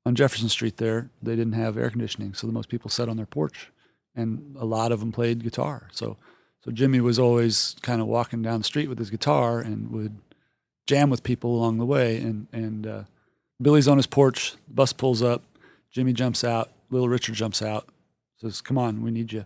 on 0.04 0.14
Jefferson 0.14 0.48
Street 0.48 0.78
there, 0.78 1.10
they 1.22 1.36
didn't 1.36 1.54
have 1.54 1.76
air 1.76 1.90
conditioning. 1.90 2.34
So 2.34 2.46
the 2.46 2.52
most 2.52 2.68
people 2.68 2.90
sat 2.90 3.08
on 3.08 3.16
their 3.16 3.26
porch 3.26 3.70
and 4.14 4.56
a 4.58 4.64
lot 4.64 4.92
of 4.92 5.00
them 5.00 5.12
played 5.12 5.42
guitar. 5.42 5.88
So, 5.92 6.16
so 6.64 6.70
Jimi 6.70 7.00
was 7.00 7.18
always 7.18 7.76
kind 7.82 8.00
of 8.00 8.06
walking 8.06 8.42
down 8.42 8.60
the 8.60 8.64
street 8.64 8.88
with 8.88 8.98
his 8.98 9.10
guitar 9.10 9.60
and 9.60 9.90
would 9.90 10.16
jam 10.86 11.10
with 11.10 11.22
people 11.22 11.54
along 11.54 11.78
the 11.78 11.86
way. 11.86 12.16
And, 12.18 12.46
and 12.52 12.86
uh, 12.86 13.02
Billy's 13.60 13.88
on 13.88 13.96
his 13.96 14.06
porch, 14.06 14.54
the 14.68 14.74
bus 14.74 14.92
pulls 14.92 15.22
up, 15.22 15.42
Jimi 15.94 16.14
jumps 16.14 16.44
out, 16.44 16.70
little 16.90 17.08
Richard 17.08 17.34
jumps 17.34 17.62
out, 17.62 17.88
says, 18.38 18.60
come 18.60 18.78
on, 18.78 19.02
we 19.02 19.10
need 19.10 19.32
you. 19.32 19.44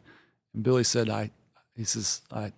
And 0.55 0.63
Billy 0.63 0.85
said, 0.85 1.09
I, 1.09 1.31
he 1.77 1.85
says, 1.85 2.23
I, 2.33 2.53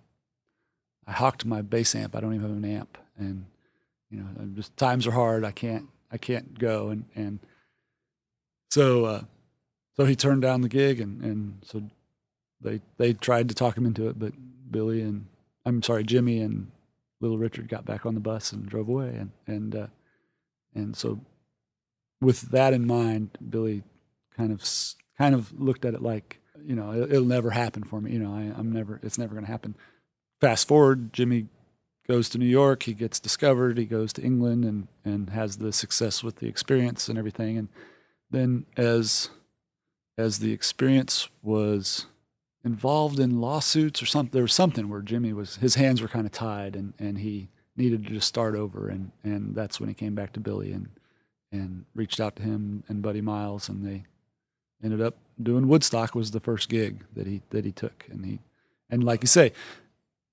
I 1.07 1.13
hawked 1.13 1.45
my 1.45 1.61
bass 1.61 1.95
amp. 1.95 2.15
I 2.15 2.19
don't 2.19 2.33
even 2.33 2.47
have 2.47 2.57
an 2.57 2.65
amp, 2.65 2.97
and 3.17 3.45
you 4.09 4.19
know, 4.19 4.27
just 4.53 4.75
times 4.75 5.07
are 5.07 5.11
hard. 5.11 5.45
I 5.45 5.51
can't 5.51 5.87
I 6.11 6.17
can't 6.17 6.59
go, 6.59 6.89
and 6.89 7.05
and 7.15 7.39
so 8.69 9.05
uh, 9.05 9.21
so 9.95 10.05
he 10.05 10.15
turned 10.15 10.41
down 10.41 10.61
the 10.61 10.69
gig, 10.69 10.99
and 10.99 11.23
and 11.23 11.63
so 11.63 11.81
they 12.61 12.81
they 12.97 13.13
tried 13.13 13.47
to 13.49 13.55
talk 13.55 13.77
him 13.77 13.85
into 13.85 14.09
it, 14.09 14.19
but 14.19 14.33
Billy 14.69 15.01
and 15.01 15.27
I'm 15.65 15.81
sorry, 15.81 16.03
Jimi 16.03 16.43
and 16.43 16.71
Little 17.21 17.37
Richard 17.37 17.69
got 17.69 17.85
back 17.85 18.05
on 18.05 18.13
the 18.13 18.19
bus 18.19 18.51
and 18.51 18.67
drove 18.67 18.89
away, 18.89 19.15
and 19.15 19.31
and 19.47 19.75
uh, 19.75 19.87
and 20.75 20.95
so 20.95 21.21
with 22.19 22.41
that 22.51 22.73
in 22.73 22.85
mind, 22.85 23.37
Billy 23.49 23.83
kind 24.35 24.51
of 24.51 24.61
kind 25.17 25.35
of 25.35 25.57
looked 25.59 25.85
at 25.85 25.93
it 25.93 26.01
like 26.01 26.39
you 26.65 26.75
know 26.75 26.91
it, 26.91 27.11
will 27.11 27.23
never 27.23 27.51
happen 27.51 27.83
for 27.83 28.01
me. 28.01 28.11
You 28.11 28.19
know, 28.19 28.33
I, 28.33 28.53
I'm 28.57 28.73
never 28.73 28.99
it's 29.03 29.17
never 29.17 29.33
going 29.33 29.45
to 29.45 29.51
happen 29.51 29.75
fast 30.39 30.67
forward, 30.67 31.13
Jimi 31.13 31.47
goes 32.07 32.29
to 32.29 32.37
New 32.37 32.45
York, 32.45 32.83
he 32.83 32.93
gets 32.93 33.19
discovered, 33.19 33.77
he 33.77 33.85
goes 33.85 34.13
to 34.13 34.21
England 34.21 34.63
and, 34.63 34.87
and 35.03 35.29
has 35.31 35.57
the 35.57 35.73
success 35.73 36.23
with 36.23 36.37
the 36.37 36.47
experience 36.47 37.09
and 37.09 37.17
everything. 37.17 37.57
And 37.57 37.67
then 38.31 38.65
as 38.75 39.29
as 40.17 40.39
the 40.39 40.51
experience 40.51 41.29
was 41.43 42.07
involved 42.63 43.19
in 43.19 43.39
lawsuits 43.39 44.01
or 44.01 44.05
something 44.05 44.31
there 44.31 44.41
was 44.41 44.53
something 44.53 44.89
where 44.89 45.01
Jimi 45.01 45.33
was 45.33 45.57
his 45.57 45.75
hands 45.75 46.01
were 46.01 46.07
kind 46.07 46.25
of 46.25 46.31
tied 46.31 46.75
and, 46.75 46.93
and 46.99 47.19
he 47.19 47.49
needed 47.75 48.03
to 48.05 48.13
just 48.13 48.27
start 48.27 48.55
over 48.55 48.89
and, 48.89 49.11
and 49.23 49.55
that's 49.55 49.79
when 49.79 49.87
he 49.87 49.95
came 49.95 50.15
back 50.15 50.33
to 50.33 50.39
Billy 50.39 50.71
and 50.71 50.89
and 51.51 51.85
reached 51.95 52.19
out 52.19 52.35
to 52.35 52.43
him 52.43 52.83
and 52.89 53.01
Buddy 53.01 53.21
Miles 53.21 53.69
and 53.69 53.85
they 53.85 54.03
ended 54.83 55.01
up 55.01 55.15
doing 55.41 55.67
Woodstock 55.67 56.13
was 56.13 56.31
the 56.31 56.39
first 56.39 56.67
gig 56.67 57.03
that 57.15 57.27
he 57.27 57.41
that 57.51 57.63
he 57.63 57.71
took 57.71 58.05
and 58.09 58.25
he 58.25 58.39
and 58.89 59.03
like 59.03 59.21
you 59.21 59.27
say 59.27 59.53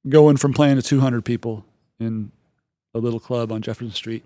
going 0.09 0.37
from 0.37 0.53
playing 0.53 0.77
to 0.77 0.83
200 0.83 1.25
people 1.25 1.65
in 1.99 2.31
a 2.95 2.99
little 2.99 3.21
club 3.21 3.51
on 3.51 3.63
Jefferson 3.63 3.93
Street, 3.93 4.25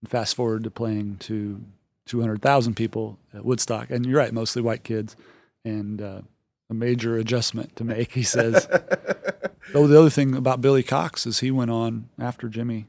and 0.00 0.10
fast 0.10 0.34
forward 0.34 0.64
to 0.64 0.70
playing 0.70 1.16
to 1.18 1.60
200,000 2.06 2.74
people 2.74 3.18
at 3.32 3.44
Woodstock. 3.44 3.90
And 3.90 4.04
you're 4.04 4.18
right, 4.18 4.32
mostly 4.32 4.62
white 4.62 4.84
kids, 4.84 5.16
and 5.64 6.00
uh, 6.00 6.22
a 6.70 6.74
major 6.74 7.16
adjustment 7.16 7.76
to 7.76 7.84
make, 7.84 8.12
he 8.12 8.22
says. 8.22 8.66
oh, 9.74 9.86
the 9.86 9.98
other 9.98 10.10
thing 10.10 10.34
about 10.34 10.60
Billy 10.60 10.82
Cox 10.82 11.26
is 11.26 11.40
he 11.40 11.50
went 11.50 11.70
on 11.70 12.08
after 12.18 12.48
Jimi 12.48 12.86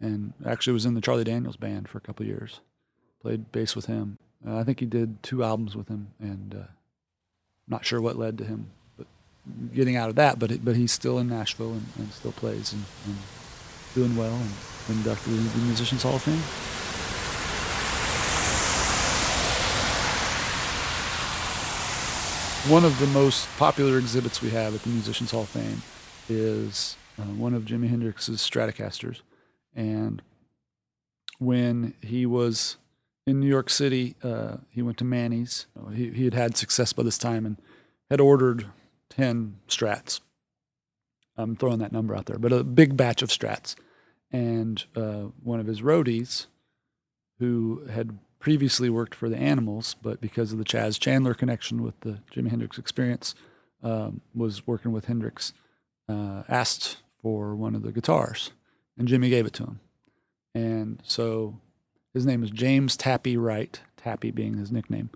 and 0.00 0.32
actually 0.44 0.72
was 0.72 0.86
in 0.86 0.94
the 0.94 1.00
Charlie 1.00 1.24
Daniels 1.24 1.56
band 1.56 1.88
for 1.88 1.98
a 1.98 2.00
couple 2.00 2.24
of 2.24 2.28
years. 2.28 2.60
Played 3.20 3.52
bass 3.52 3.74
with 3.76 3.86
him. 3.86 4.18
Uh, 4.46 4.56
I 4.56 4.64
think 4.64 4.80
he 4.80 4.86
did 4.86 5.22
two 5.22 5.44
albums 5.44 5.76
with 5.76 5.88
him, 5.88 6.08
and 6.18 6.54
uh, 6.54 6.72
not 7.68 7.84
sure 7.84 8.00
what 8.00 8.18
led 8.18 8.38
to 8.38 8.44
him 8.44 8.72
getting 9.74 9.96
out 9.96 10.08
of 10.08 10.16
that. 10.16 10.38
But 10.38 10.64
but 10.64 10.76
he's 10.76 10.92
still 10.92 11.18
in 11.18 11.28
Nashville 11.28 11.72
and, 11.72 11.86
and 11.98 12.12
still 12.12 12.32
plays 12.32 12.72
and, 12.72 12.84
and, 13.06 13.16
doing 13.94 14.16
well 14.16 14.32
and 14.32 14.96
inducted 14.96 15.34
into 15.34 15.58
the 15.58 15.64
Musicians 15.66 16.02
Hall 16.02 16.14
of 16.14 16.22
Fame. 16.22 16.40
One 22.72 22.84
of 22.84 22.98
the 22.98 23.06
most 23.08 23.48
popular 23.58 23.98
exhibits 23.98 24.40
we 24.40 24.48
have 24.50 24.74
at 24.74 24.82
the 24.82 24.88
Musicians 24.88 25.30
Hall 25.30 25.42
of 25.42 25.50
Fame 25.50 25.82
is 26.28 26.96
uh, 27.18 27.24
one 27.24 27.54
of 27.54 27.64
Jimi 27.64 27.90
Hendrix's 27.90 28.40
Stratocasters. 28.40 29.20
And 29.74 30.22
when 31.38 31.94
he 32.00 32.24
was 32.24 32.76
in 33.26 33.40
New 33.40 33.48
York 33.48 33.68
City, 33.68 34.14
uh, 34.22 34.58
he 34.70 34.80
went 34.80 34.96
to 34.98 35.04
Manny's. 35.04 35.66
He, 35.92 36.10
he 36.10 36.24
had 36.24 36.34
had 36.34 36.56
success 36.56 36.92
by 36.92 37.02
this 37.02 37.18
time 37.18 37.44
and 37.44 37.56
had 38.10 38.20
ordered 38.20 38.66
10 39.16 39.56
strats. 39.68 40.20
I'm 41.36 41.56
throwing 41.56 41.78
that 41.78 41.92
number 41.92 42.14
out 42.14 42.26
there, 42.26 42.38
but 42.38 42.52
a 42.52 42.64
big 42.64 42.96
batch 42.96 43.22
of 43.22 43.30
strats. 43.30 43.74
And 44.30 44.84
uh, 44.96 45.28
one 45.42 45.60
of 45.60 45.66
his 45.66 45.82
roadies, 45.82 46.46
who 47.38 47.84
had 47.90 48.18
previously 48.38 48.88
worked 48.88 49.14
for 49.14 49.28
the 49.28 49.36
Animals, 49.36 49.96
but 50.02 50.20
because 50.20 50.52
of 50.52 50.58
the 50.58 50.64
Chas 50.64 50.98
Chandler 50.98 51.34
connection 51.34 51.82
with 51.82 51.98
the 52.00 52.20
Jimi 52.34 52.50
Hendrix 52.50 52.78
experience, 52.78 53.34
um, 53.82 54.20
was 54.34 54.66
working 54.66 54.92
with 54.92 55.06
Hendrix, 55.06 55.52
uh, 56.08 56.42
asked 56.48 56.98
for 57.20 57.54
one 57.54 57.74
of 57.74 57.82
the 57.82 57.92
guitars, 57.92 58.52
and 58.96 59.08
Jimi 59.08 59.28
gave 59.28 59.46
it 59.46 59.52
to 59.54 59.64
him. 59.64 59.80
And 60.54 61.00
so 61.04 61.60
his 62.14 62.26
name 62.26 62.42
is 62.42 62.50
James 62.50 62.96
Tappy 62.96 63.36
Wright, 63.36 63.80
Tappy 63.96 64.30
being 64.30 64.56
his 64.56 64.72
nickname, 64.72 65.10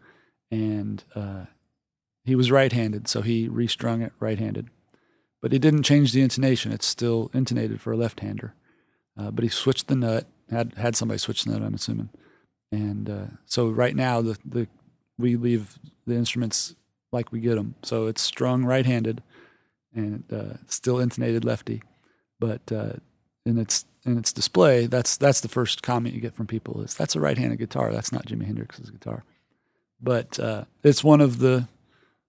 and 0.51 1.03
uh, 1.15 1.47
he 2.27 2.35
was 2.35 2.51
right-handed, 2.51 3.09
so 3.09 3.23
he 3.23 3.49
restrung 3.49 4.03
it 4.03 4.13
right-handed, 4.21 4.69
but 5.41 5.53
he 5.53 5.59
didn't 5.59 5.85
change 5.85 6.13
the 6.13 6.23
intonation. 6.23 6.73
It's 6.73 6.87
still 6.87 7.31
intonated 7.33 7.81
for 7.81 7.93
a 7.93 7.97
left-hander, 7.97 8.55
uh, 9.19 9.31
but 9.31 9.45
he 9.45 9.49
switched 9.49 9.89
the 9.89 9.97
nut. 9.97 10.27
Had 10.51 10.75
had 10.75 10.95
somebody 10.95 11.19
switch 11.19 11.45
the 11.45 11.53
nut, 11.53 11.63
I'm 11.63 11.75
assuming 11.75 12.11
and 12.73 13.09
uh, 13.09 13.27
so 13.45 13.69
right 13.69 13.95
now 13.95 14.21
the 14.21 14.39
the 14.45 14.67
we 15.19 15.37
leave 15.37 15.79
the 16.07 16.15
instruments 16.15 16.75
like 17.13 17.33
we 17.33 17.41
get 17.41 17.55
them. 17.55 17.75
So 17.83 18.07
it's 18.07 18.21
strung 18.21 18.65
right-handed 18.65 19.23
and 19.95 20.25
uh, 20.31 20.59
still 20.67 21.01
intonated 21.01 21.45
lefty, 21.45 21.83
but 22.39 22.61
uh, 22.71 22.95
in 23.47 23.59
its 23.59 23.87
in 24.05 24.19
its 24.19 24.33
display, 24.33 24.87
that's 24.87 25.17
that's 25.17 25.41
the 25.41 25.49
first 25.49 25.83
comment 25.83 26.15
you 26.15 26.21
get 26.21 26.35
from 26.35 26.47
people 26.47 26.83
is 26.83 26.95
that's 26.95 27.17
a 27.17 27.21
right-handed 27.21 27.59
guitar. 27.59 27.93
That's 27.93 28.13
not 28.13 28.27
Jimi 28.27 28.47
Hendrix's 28.47 28.91
guitar, 28.91 29.25
but 30.01 30.39
uh, 30.39 30.65
it's 30.83 31.05
one 31.05 31.21
of 31.21 31.39
the 31.39 31.69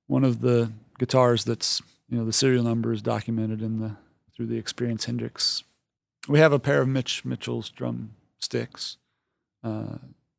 one 0.07 0.23
of 0.23 0.41
the 0.41 0.71
guitars 0.99 1.43
that's 1.43 1.81
you 2.09 2.17
know 2.17 2.25
the 2.25 2.33
serial 2.33 2.63
number 2.63 2.91
is 2.91 3.01
documented 3.01 3.61
in 3.61 3.79
the 3.79 3.95
through 4.35 4.47
the 4.47 4.57
Experience 4.57 5.05
Hendrix. 5.05 5.63
We 6.27 6.39
have 6.39 6.53
a 6.53 6.59
pair 6.59 6.81
of 6.81 6.87
Mitch 6.87 7.23
Mitchell's 7.23 7.69
drum 7.69 8.15
sticks. 8.39 8.97
Uh, 9.63 9.97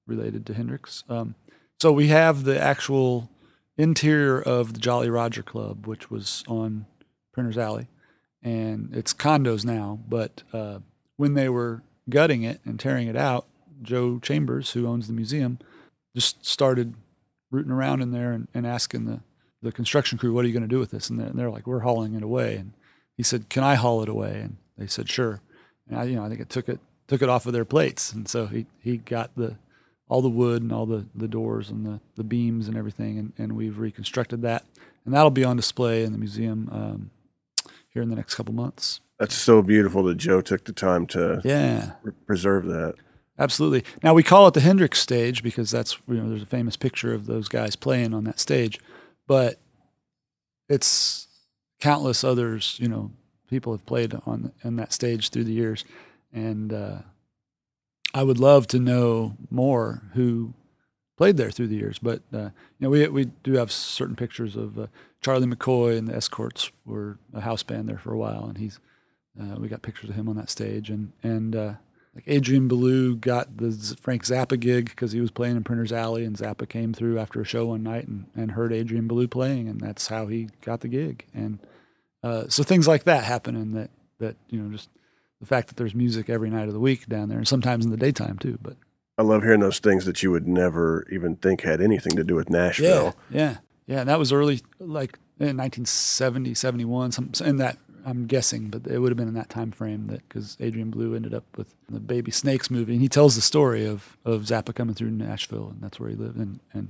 related 0.08 0.46
to 0.46 0.54
Hendrix. 0.54 1.04
Um, 1.08 1.36
so 1.78 1.92
we 1.92 2.08
have 2.08 2.42
the 2.42 2.60
actual 2.60 3.30
interior 3.76 4.40
of 4.40 4.72
the 4.72 4.80
Jolly 4.80 5.10
Roger 5.10 5.42
Club, 5.42 5.86
which 5.86 6.10
was 6.10 6.42
on 6.48 6.86
Printer's 7.32 7.58
Alley, 7.58 7.86
and 8.42 8.90
it's 8.92 9.14
condos 9.14 9.64
now. 9.64 10.00
But 10.08 10.42
uh, 10.52 10.80
when 11.16 11.34
they 11.34 11.48
were 11.48 11.82
gutting 12.08 12.42
it 12.42 12.60
and 12.64 12.80
tearing 12.80 13.06
it 13.06 13.16
out, 13.16 13.46
Joe 13.80 14.18
Chambers, 14.18 14.72
who 14.72 14.88
owns 14.88 15.06
the 15.06 15.12
museum, 15.12 15.58
just 16.16 16.44
started 16.44 16.94
rooting 17.50 17.70
around 17.70 18.02
in 18.02 18.10
there 18.10 18.32
and, 18.32 18.48
and 18.52 18.66
asking 18.66 19.04
the, 19.04 19.20
the 19.62 19.72
construction 19.72 20.18
crew, 20.18 20.32
"What 20.32 20.44
are 20.44 20.48
you 20.48 20.54
going 20.54 20.62
to 20.62 20.68
do 20.68 20.78
with 20.78 20.90
this?" 20.90 21.10
And 21.10 21.18
they're, 21.18 21.28
and 21.28 21.38
they're, 21.38 21.50
like, 21.50 21.66
"We're 21.66 21.80
hauling 21.80 22.14
it 22.14 22.22
away." 22.22 22.56
And 22.56 22.72
he 23.16 23.22
said, 23.22 23.48
"Can 23.48 23.64
I 23.64 23.74
haul 23.74 24.02
it 24.02 24.08
away?" 24.08 24.40
And 24.40 24.56
they 24.76 24.86
said, 24.86 25.08
"Sure." 25.08 25.40
And 25.88 25.98
I, 25.98 26.04
you 26.04 26.16
know, 26.16 26.24
I 26.24 26.28
think 26.28 26.40
it 26.40 26.48
took 26.48 26.68
it 26.68 26.80
took 27.06 27.22
it 27.22 27.28
off 27.28 27.46
of 27.46 27.52
their 27.52 27.64
plates, 27.64 28.12
and 28.12 28.28
so 28.28 28.46
he 28.46 28.66
he 28.80 28.98
got 28.98 29.34
the 29.36 29.56
all 30.08 30.22
the 30.22 30.28
wood 30.28 30.62
and 30.62 30.72
all 30.72 30.86
the, 30.86 31.06
the 31.14 31.28
doors 31.28 31.70
and 31.70 31.84
the, 31.84 32.00
the 32.16 32.24
beams 32.24 32.66
and 32.66 32.76
everything, 32.76 33.18
and, 33.18 33.32
and 33.36 33.52
we've 33.52 33.78
reconstructed 33.78 34.42
that. 34.42 34.64
And 35.04 35.14
that'll 35.14 35.30
be 35.30 35.44
on 35.44 35.56
display 35.56 36.02
in 36.02 36.12
the 36.12 36.18
museum 36.18 36.68
um, 36.72 37.10
here 37.92 38.02
in 38.02 38.08
the 38.08 38.16
next 38.16 38.34
couple 38.34 38.54
months. 38.54 39.00
That's 39.18 39.34
so 39.34 39.62
beautiful 39.62 40.02
that 40.04 40.16
Joe 40.16 40.40
took 40.40 40.64
the 40.64 40.72
time 40.72 41.06
to 41.08 41.40
yeah 41.44 41.92
preserve 42.26 42.66
that. 42.66 42.94
Absolutely. 43.38 43.84
Now 44.02 44.14
we 44.14 44.22
call 44.22 44.46
it 44.48 44.54
the 44.54 44.60
Hendrix 44.60 44.98
stage 45.00 45.42
because 45.42 45.70
that's 45.70 45.98
you 46.08 46.14
know 46.14 46.28
there's 46.28 46.42
a 46.42 46.46
famous 46.46 46.76
picture 46.76 47.12
of 47.14 47.26
those 47.26 47.48
guys 47.48 47.74
playing 47.74 48.14
on 48.14 48.24
that 48.24 48.38
stage, 48.38 48.78
but 49.28 49.60
it's 50.68 51.28
countless 51.80 52.24
others. 52.24 52.76
You 52.80 52.88
know, 52.88 53.12
people 53.48 53.72
have 53.72 53.86
played 53.86 54.14
on 54.26 54.52
on 54.64 54.74
that 54.76 54.92
stage 54.92 55.30
through 55.30 55.44
the 55.44 55.52
years, 55.52 55.84
and 56.32 56.72
uh, 56.72 56.98
I 58.12 58.24
would 58.24 58.40
love 58.40 58.66
to 58.68 58.80
know 58.80 59.36
more 59.50 60.02
who 60.14 60.54
played 61.16 61.36
there 61.36 61.50
through 61.50 61.68
the 61.68 61.76
years. 61.76 62.00
But 62.00 62.22
uh, 62.32 62.50
you 62.78 62.80
know, 62.80 62.90
we 62.90 63.06
we 63.08 63.24
do 63.44 63.52
have 63.52 63.70
certain 63.70 64.16
pictures 64.16 64.56
of 64.56 64.78
uh, 64.78 64.86
Charlie 65.20 65.46
McCoy 65.46 65.96
and 65.96 66.08
the 66.08 66.16
Escorts 66.16 66.72
were 66.84 67.18
a 67.32 67.42
house 67.42 67.62
band 67.62 67.88
there 67.88 67.98
for 67.98 68.12
a 68.12 68.18
while, 68.18 68.46
and 68.46 68.58
he's 68.58 68.80
uh, 69.40 69.56
we 69.58 69.68
got 69.68 69.82
pictures 69.82 70.10
of 70.10 70.16
him 70.16 70.28
on 70.28 70.36
that 70.36 70.50
stage, 70.50 70.90
and 70.90 71.12
and 71.22 71.54
uh, 71.54 71.74
like 72.18 72.24
Adrian 72.26 72.66
Belew 72.66 73.14
got 73.14 73.58
the 73.58 73.96
Frank 74.00 74.24
Zappa 74.24 74.58
gig 74.58 74.86
because 74.86 75.12
he 75.12 75.20
was 75.20 75.30
playing 75.30 75.56
in 75.56 75.62
Printer's 75.62 75.92
Alley, 75.92 76.24
and 76.24 76.36
Zappa 76.36 76.68
came 76.68 76.92
through 76.92 77.16
after 77.16 77.40
a 77.40 77.44
show 77.44 77.66
one 77.66 77.84
night 77.84 78.08
and, 78.08 78.26
and 78.34 78.50
heard 78.50 78.72
Adrian 78.72 79.06
Belew 79.06 79.28
playing, 79.28 79.68
and 79.68 79.80
that's 79.80 80.08
how 80.08 80.26
he 80.26 80.48
got 80.62 80.80
the 80.80 80.88
gig. 80.88 81.24
And 81.32 81.60
uh, 82.24 82.48
so 82.48 82.64
things 82.64 82.88
like 82.88 83.04
that 83.04 83.22
happen, 83.22 83.54
and 83.54 83.76
that 83.76 83.90
that 84.18 84.34
you 84.48 84.60
know 84.60 84.68
just 84.72 84.88
the 85.38 85.46
fact 85.46 85.68
that 85.68 85.76
there's 85.76 85.94
music 85.94 86.28
every 86.28 86.50
night 86.50 86.66
of 86.66 86.74
the 86.74 86.80
week 86.80 87.06
down 87.06 87.28
there, 87.28 87.38
and 87.38 87.46
sometimes 87.46 87.84
in 87.84 87.92
the 87.92 87.96
daytime 87.96 88.36
too. 88.36 88.58
But 88.60 88.76
I 89.16 89.22
love 89.22 89.44
hearing 89.44 89.60
those 89.60 89.78
things 89.78 90.04
that 90.06 90.20
you 90.20 90.32
would 90.32 90.48
never 90.48 91.06
even 91.12 91.36
think 91.36 91.60
had 91.60 91.80
anything 91.80 92.16
to 92.16 92.24
do 92.24 92.34
with 92.34 92.50
Nashville. 92.50 93.14
Yeah, 93.30 93.38
yeah, 93.38 93.56
yeah. 93.86 94.00
And 94.00 94.08
that 94.08 94.18
was 94.18 94.32
early, 94.32 94.60
like 94.80 95.20
in 95.38 95.56
1970, 95.56 96.54
71, 96.54 97.12
some 97.12 97.30
in 97.44 97.58
that. 97.58 97.78
I'm 98.06 98.26
guessing, 98.26 98.68
but 98.68 98.86
it 98.86 98.98
would 98.98 99.10
have 99.10 99.16
been 99.16 99.28
in 99.28 99.34
that 99.34 99.50
time 99.50 99.70
frame 99.70 100.06
that 100.08 100.26
because 100.28 100.56
Adrian 100.60 100.90
Belew 100.90 101.14
ended 101.14 101.34
up 101.34 101.44
with 101.56 101.74
the 101.88 102.00
Baby 102.00 102.30
Snakes 102.30 102.70
movie, 102.70 102.92
and 102.94 103.02
he 103.02 103.08
tells 103.08 103.34
the 103.34 103.42
story 103.42 103.86
of 103.86 104.16
of 104.24 104.42
Zappa 104.42 104.74
coming 104.74 104.94
through 104.94 105.10
Nashville, 105.10 105.68
and 105.70 105.80
that's 105.80 105.98
where 105.98 106.08
he 106.10 106.16
lived. 106.16 106.36
And 106.36 106.60
and 106.72 106.88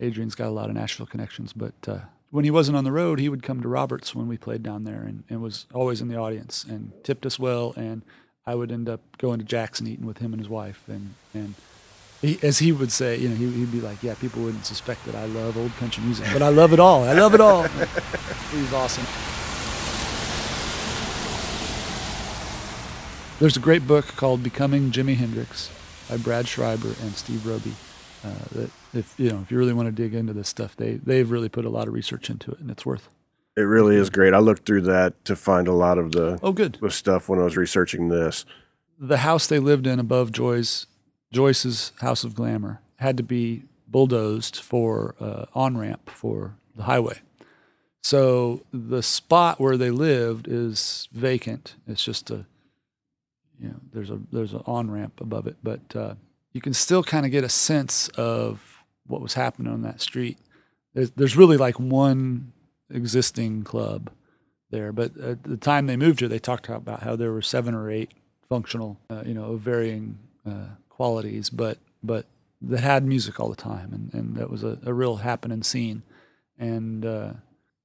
Adrian's 0.00 0.34
got 0.34 0.48
a 0.48 0.50
lot 0.50 0.68
of 0.68 0.74
Nashville 0.74 1.06
connections, 1.06 1.52
but 1.52 1.74
uh, 1.86 1.98
when 2.30 2.44
he 2.44 2.50
wasn't 2.50 2.76
on 2.76 2.84
the 2.84 2.92
road, 2.92 3.18
he 3.18 3.28
would 3.28 3.42
come 3.42 3.62
to 3.62 3.68
Roberts 3.68 4.14
when 4.14 4.28
we 4.28 4.36
played 4.36 4.62
down 4.62 4.84
there 4.84 5.02
and, 5.02 5.24
and 5.30 5.40
was 5.40 5.66
always 5.72 6.00
in 6.00 6.08
the 6.08 6.16
audience 6.16 6.64
and 6.64 6.92
tipped 7.04 7.24
us 7.24 7.38
well. 7.38 7.72
And 7.76 8.02
I 8.46 8.54
would 8.54 8.72
end 8.72 8.88
up 8.88 9.00
going 9.18 9.38
to 9.38 9.44
Jackson 9.44 9.86
eating 9.86 10.06
with 10.06 10.18
him 10.18 10.32
and 10.32 10.40
his 10.40 10.48
wife. 10.48 10.82
And, 10.86 11.14
and 11.32 11.54
he, 12.20 12.38
as 12.42 12.58
he 12.58 12.72
would 12.72 12.92
say, 12.92 13.16
you 13.16 13.28
know, 13.28 13.36
he, 13.36 13.46
would 13.46 13.72
be 13.72 13.80
like, 13.80 14.02
yeah, 14.02 14.14
people 14.14 14.42
wouldn't 14.42 14.66
suspect 14.66 15.04
that 15.06 15.14
I 15.14 15.26
love 15.26 15.56
old 15.56 15.74
country 15.76 16.04
music, 16.04 16.26
but 16.32 16.42
I 16.42 16.48
love 16.48 16.72
it 16.72 16.80
all. 16.80 17.04
I 17.04 17.12
love 17.12 17.34
it 17.34 17.40
all. 17.40 17.62
he 18.52 18.60
was 18.60 18.72
awesome. 18.72 19.06
There's 23.38 23.58
a 23.58 23.60
great 23.60 23.86
book 23.86 24.06
called 24.16 24.42
Becoming 24.42 24.90
Jimi 24.90 25.14
Hendrix 25.14 25.70
by 26.08 26.16
Brad 26.16 26.48
Schreiber 26.48 26.94
and 27.02 27.14
Steve 27.14 27.44
Roby 27.44 27.74
uh, 28.24 28.30
that 28.52 28.70
if 28.94 29.14
you 29.18 29.30
know 29.30 29.40
if 29.42 29.50
you 29.50 29.58
really 29.58 29.74
want 29.74 29.88
to 29.88 29.92
dig 29.92 30.14
into 30.14 30.32
this 30.32 30.48
stuff, 30.48 30.74
they 30.74 30.94
they've 30.94 31.30
really 31.30 31.50
put 31.50 31.66
a 31.66 31.68
lot 31.68 31.86
of 31.86 31.92
research 31.92 32.30
into 32.30 32.50
it, 32.52 32.60
and 32.60 32.70
it's 32.70 32.86
worth. 32.86 33.10
It 33.54 33.62
really 33.62 33.96
is 33.96 34.08
great. 34.08 34.32
I 34.32 34.38
looked 34.38 34.64
through 34.64 34.82
that 34.82 35.22
to 35.26 35.36
find 35.36 35.68
a 35.68 35.72
lot 35.72 35.98
of 35.98 36.12
the 36.12 36.38
oh 36.42 36.52
good 36.52 36.78
the 36.80 36.90
stuff 36.90 37.28
when 37.28 37.38
I 37.38 37.44
was 37.44 37.58
researching 37.58 38.08
this. 38.08 38.46
The 38.98 39.18
house 39.18 39.46
they 39.46 39.58
lived 39.58 39.86
in 39.86 39.98
above 39.98 40.32
Joy's 40.32 40.86
Joyce's 41.30 41.92
House 42.00 42.24
of 42.24 42.34
Glamour 42.34 42.80
had 42.96 43.18
to 43.18 43.22
be 43.22 43.64
bulldozed 43.86 44.56
for 44.56 45.14
uh, 45.20 45.44
on 45.54 45.76
ramp 45.76 46.08
for 46.08 46.56
the 46.74 46.84
highway. 46.84 47.18
So 48.02 48.62
the 48.72 49.02
spot 49.02 49.60
where 49.60 49.76
they 49.76 49.90
lived 49.90 50.48
is 50.48 51.08
vacant. 51.12 51.74
It's 51.86 52.02
just 52.02 52.30
a 52.30 52.46
you 53.60 53.68
know 53.68 53.76
there's 53.92 54.10
a 54.10 54.18
there's 54.32 54.52
an 54.52 54.62
on 54.66 54.90
ramp 54.90 55.20
above 55.20 55.46
it, 55.46 55.56
but 55.62 55.80
uh, 55.94 56.14
you 56.52 56.60
can 56.60 56.74
still 56.74 57.02
kind 57.02 57.26
of 57.26 57.32
get 57.32 57.44
a 57.44 57.48
sense 57.48 58.08
of 58.16 58.82
what 59.06 59.20
was 59.20 59.34
happening 59.34 59.72
on 59.72 59.82
that 59.82 60.00
street. 60.00 60.38
There's, 60.94 61.10
there's 61.12 61.36
really 61.36 61.56
like 61.56 61.78
one 61.78 62.52
existing 62.90 63.64
club 63.64 64.10
there, 64.70 64.92
but 64.92 65.16
at 65.18 65.44
the 65.44 65.56
time 65.56 65.86
they 65.86 65.96
moved 65.96 66.20
here, 66.20 66.28
they 66.28 66.38
talked 66.38 66.68
about 66.68 67.02
how 67.02 67.16
there 67.16 67.32
were 67.32 67.42
seven 67.42 67.74
or 67.74 67.90
eight 67.90 68.12
functional, 68.48 68.98
uh, 69.10 69.22
you 69.24 69.34
know, 69.34 69.52
of 69.52 69.60
varying 69.60 70.18
uh, 70.46 70.68
qualities, 70.88 71.50
but 71.50 71.78
but 72.02 72.26
that 72.62 72.80
had 72.80 73.04
music 73.04 73.38
all 73.38 73.48
the 73.48 73.56
time, 73.56 73.92
and, 73.92 74.14
and 74.14 74.36
that 74.36 74.50
was 74.50 74.64
a, 74.64 74.78
a 74.84 74.94
real 74.94 75.16
happening 75.16 75.62
scene. 75.62 76.02
And 76.58 77.04
uh, 77.04 77.32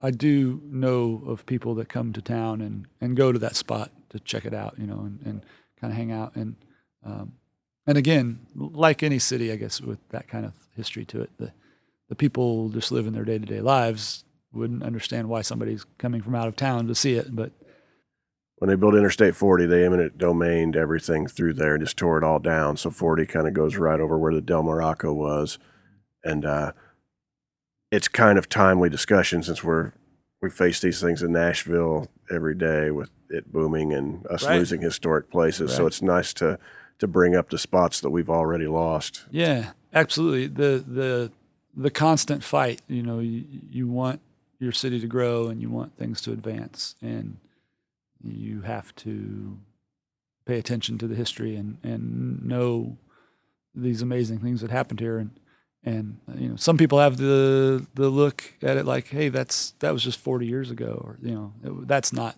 I 0.02 0.12
do 0.12 0.62
know 0.66 1.22
of 1.28 1.46
people 1.46 1.76
that 1.76 1.90
come 1.90 2.14
to 2.14 2.22
town 2.22 2.62
and, 2.62 2.88
and 3.00 3.16
go 3.16 3.32
to 3.32 3.40
that 3.40 3.56
spot 3.56 3.92
to 4.10 4.20
check 4.20 4.46
it 4.46 4.54
out, 4.54 4.76
you 4.78 4.88
know, 4.88 5.00
and, 5.00 5.20
and 5.24 5.46
kind 5.80 5.92
of 5.92 5.98
hang 5.98 6.12
out. 6.12 6.36
And 6.36 6.56
um, 7.04 7.34
and 7.88 7.98
again, 7.98 8.46
like 8.56 9.04
any 9.04 9.20
city, 9.20 9.52
I 9.52 9.56
guess 9.56 9.82
with 9.82 10.00
that 10.10 10.28
kind 10.28 10.46
of 10.46 10.54
history 10.76 11.06
to 11.06 11.22
it, 11.22 11.32
the 11.38 11.52
the 12.10 12.16
people 12.16 12.70
just 12.70 12.92
living 12.92 13.14
their 13.14 13.26
day 13.26 13.40
to 13.40 13.46
day 13.46 13.62
lives. 13.62 14.24
Wouldn't 14.54 14.84
understand 14.84 15.30
why 15.30 15.44
somebody's 15.44 15.86
coming 15.98 16.22
from 16.22 16.36
out 16.36 16.50
of 16.50 16.58
town 16.58 16.88
to 16.88 16.96
see 16.96 17.14
it, 17.14 17.34
but 17.34 17.54
when 18.62 18.70
they 18.70 18.76
built 18.76 18.94
Interstate 18.94 19.36
40, 19.36 19.66
they 19.66 19.86
eminent 19.86 20.20
domained 20.20 20.76
everything 20.76 21.26
through 21.26 21.54
there 21.54 21.74
and 21.74 21.84
just 21.84 21.98
tore 21.98 22.20
it 22.20 22.24
all 22.24 22.38
down. 22.38 22.78
So 22.78 22.92
40 22.92 23.26
kind 23.26 23.48
of 23.48 23.56
goes 23.56 23.76
right 23.76 24.00
over 24.00 24.20
where 24.20 24.36
the 24.36 24.40
Del 24.40 24.62
Morocco 24.62 25.12
was, 25.14 25.58
and 26.24 26.46
uh, 26.46 26.74
it's 27.92 28.08
kind 28.08 28.38
of 28.38 28.48
timely 28.50 28.90
discussion 28.90 29.44
since 29.44 29.64
we're 29.64 29.92
we 30.42 30.50
face 30.50 30.80
these 30.80 31.00
things 31.00 31.22
in 31.22 31.32
Nashville 31.34 32.08
every 32.32 32.56
day 32.56 32.90
with 32.90 33.12
it 33.30 33.52
booming 33.52 33.94
and 33.94 34.26
us 34.28 34.44
Right. 34.44 34.58
losing 34.58 34.82
historic 34.82 35.30
places. 35.30 35.74
So 35.76 35.86
it's 35.86 36.02
nice 36.02 36.34
to 36.36 36.58
to 37.00 37.08
bring 37.08 37.36
up 37.36 37.50
the 37.50 37.58
spots 37.60 38.00
that 38.02 38.10
we've 38.10 38.30
already 38.30 38.68
lost. 38.68 39.26
Yeah, 39.32 39.72
absolutely. 39.94 40.48
The 40.48 40.84
the 40.88 41.32
the 41.76 41.92
constant 41.92 42.44
fight. 42.44 42.82
You 42.88 43.04
know, 43.04 43.20
you, 43.20 43.44
you 43.70 43.88
want 43.88 44.20
your 44.60 44.72
city 44.72 45.00
to 45.00 45.08
grow 45.08 45.48
and 45.48 45.62
you 45.62 45.70
want 45.70 45.96
things 45.98 46.22
to 46.22 46.32
advance, 46.32 46.96
and 47.02 47.38
you 48.24 48.62
have 48.62 48.96
to 48.98 49.58
pay 50.46 50.58
attention 50.60 50.98
to 51.00 51.08
the 51.08 51.16
history 51.16 51.56
and 51.56 51.78
and 51.84 52.44
know 52.44 52.98
these 53.76 54.02
amazing 54.02 54.40
things 54.40 54.62
that 54.62 54.72
happened 54.72 55.00
here. 55.00 55.18
And 55.18 55.32
and 55.84 56.18
uh, 56.30 56.38
you 56.38 56.50
know, 56.50 56.56
some 56.56 56.78
people 56.78 57.00
have 57.00 57.18
the 57.18 57.86
the 57.96 58.10
look 58.10 58.54
at 58.62 58.78
it 58.78 58.86
like, 58.86 59.08
hey, 59.08 59.30
that's 59.30 59.72
that 59.80 59.92
was 59.92 60.04
just 60.04 60.20
40 60.20 60.46
years 60.46 60.70
ago, 60.70 61.02
or 61.04 61.18
you 61.22 61.34
know, 61.34 61.54
it, 61.64 61.88
that's 61.88 62.14
not 62.14 62.36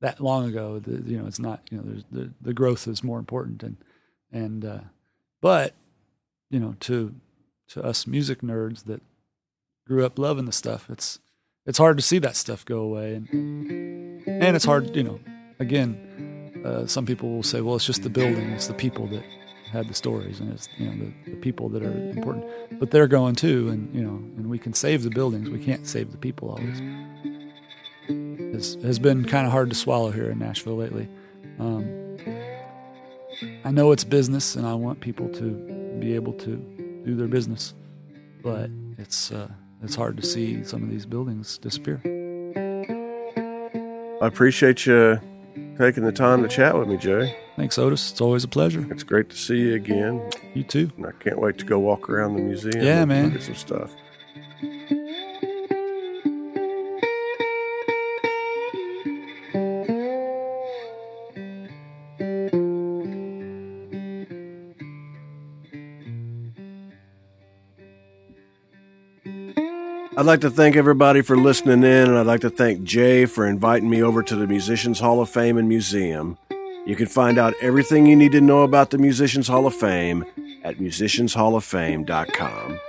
that 0.00 0.20
long 0.20 0.48
ago. 0.48 0.80
The, 0.80 1.02
you 1.08 1.18
know, 1.18 1.26
it's 1.26 1.38
not. 1.38 1.60
You 1.70 1.78
know, 1.78 1.84
there's, 1.86 2.04
the 2.10 2.30
the 2.40 2.52
growth 2.52 2.88
is 2.88 3.04
more 3.04 3.18
important, 3.18 3.62
and 3.62 3.76
and 4.32 4.64
uh, 4.64 4.80
but 5.40 5.74
you 6.50 6.58
know, 6.58 6.74
to 6.80 7.14
to 7.68 7.84
us 7.84 8.06
music 8.06 8.40
nerds 8.42 8.84
that 8.84 9.00
grew 9.86 10.04
up 10.04 10.18
loving 10.18 10.46
the 10.46 10.52
stuff, 10.52 10.90
it's 10.90 11.20
it's 11.66 11.78
hard 11.78 11.96
to 11.96 12.02
see 12.02 12.18
that 12.18 12.36
stuff 12.36 12.64
go 12.64 12.80
away, 12.80 13.14
and 13.14 13.28
and 14.26 14.56
it's 14.56 14.64
hard, 14.64 14.94
you 14.96 15.04
know. 15.04 15.20
Again, 15.60 16.62
uh, 16.64 16.86
some 16.86 17.06
people 17.06 17.30
will 17.30 17.44
say, 17.44 17.60
well, 17.60 17.76
it's 17.76 17.86
just 17.86 18.02
the 18.02 18.10
building, 18.10 18.50
it's 18.50 18.66
the 18.66 18.74
people 18.74 19.06
that 19.06 19.24
had 19.74 19.88
the 19.88 19.94
stories, 19.94 20.40
and 20.40 20.52
it's 20.52 20.68
you 20.78 20.88
know 20.88 21.04
the, 21.04 21.32
the 21.32 21.36
people 21.36 21.68
that 21.70 21.82
are 21.82 22.10
important, 22.10 22.46
but 22.78 22.90
they're 22.90 23.08
going 23.08 23.34
too, 23.34 23.68
and 23.68 23.94
you 23.94 24.02
know, 24.02 24.14
and 24.36 24.48
we 24.48 24.58
can 24.58 24.72
save 24.72 25.02
the 25.02 25.10
buildings, 25.10 25.50
we 25.50 25.62
can't 25.62 25.86
save 25.86 26.12
the 26.12 26.16
people 26.16 26.50
always. 26.50 26.80
Has 28.54 28.78
has 28.82 28.98
been 28.98 29.24
kind 29.24 29.46
of 29.46 29.52
hard 29.52 29.68
to 29.70 29.76
swallow 29.76 30.10
here 30.12 30.30
in 30.30 30.38
Nashville 30.38 30.76
lately. 30.76 31.08
Um, 31.58 31.84
I 33.64 33.72
know 33.72 33.90
it's 33.90 34.04
business, 34.04 34.54
and 34.54 34.64
I 34.66 34.74
want 34.74 35.00
people 35.00 35.28
to 35.30 35.50
be 35.98 36.14
able 36.14 36.34
to 36.34 36.56
do 37.04 37.16
their 37.16 37.28
business, 37.28 37.74
but 38.42 38.70
it's 38.96 39.32
uh, 39.32 39.48
it's 39.82 39.96
hard 39.96 40.16
to 40.18 40.22
see 40.24 40.62
some 40.62 40.84
of 40.84 40.88
these 40.88 41.04
buildings 41.04 41.58
disappear. 41.58 42.00
I 44.22 44.26
appreciate 44.28 44.86
you 44.86 45.20
taking 45.78 46.04
the 46.04 46.12
time 46.12 46.42
to 46.42 46.48
chat 46.48 46.78
with 46.78 46.88
me, 46.88 46.96
Jay. 46.96 47.36
Thanks, 47.56 47.78
Otis. 47.78 48.10
It's 48.10 48.20
always 48.20 48.44
a 48.44 48.48
pleasure. 48.48 48.86
It's 48.90 49.02
great 49.02 49.30
to 49.30 49.36
see 49.36 49.58
you 49.58 49.74
again. 49.74 50.30
You 50.54 50.64
too. 50.64 50.90
And 50.96 51.06
I 51.06 51.12
can't 51.12 51.40
wait 51.40 51.58
to 51.58 51.64
go 51.64 51.78
walk 51.78 52.08
around 52.08 52.36
the 52.36 52.42
museum. 52.42 52.84
Yeah, 52.84 53.02
and 53.02 53.08
man. 53.08 53.24
Look 53.26 53.36
at 53.36 53.42
some 53.42 53.54
stuff. 53.54 53.94
I'd 70.24 70.28
like 70.28 70.40
to 70.40 70.48
thank 70.48 70.74
everybody 70.74 71.20
for 71.20 71.36
listening 71.36 71.82
in, 71.82 72.08
and 72.08 72.16
I'd 72.16 72.24
like 72.24 72.40
to 72.40 72.48
thank 72.48 72.82
Jay 72.82 73.26
for 73.26 73.46
inviting 73.46 73.90
me 73.90 74.02
over 74.02 74.22
to 74.22 74.34
the 74.34 74.46
Musicians 74.46 74.98
Hall 74.98 75.20
of 75.20 75.28
Fame 75.28 75.58
and 75.58 75.68
Museum. 75.68 76.38
You 76.86 76.96
can 76.96 77.08
find 77.08 77.36
out 77.36 77.52
everything 77.60 78.06
you 78.06 78.16
need 78.16 78.32
to 78.32 78.40
know 78.40 78.62
about 78.62 78.88
the 78.88 78.96
Musicians 78.96 79.48
Hall 79.48 79.66
of 79.66 79.74
Fame 79.74 80.24
at 80.62 80.78
musicianshalloffame.com. 80.78 82.80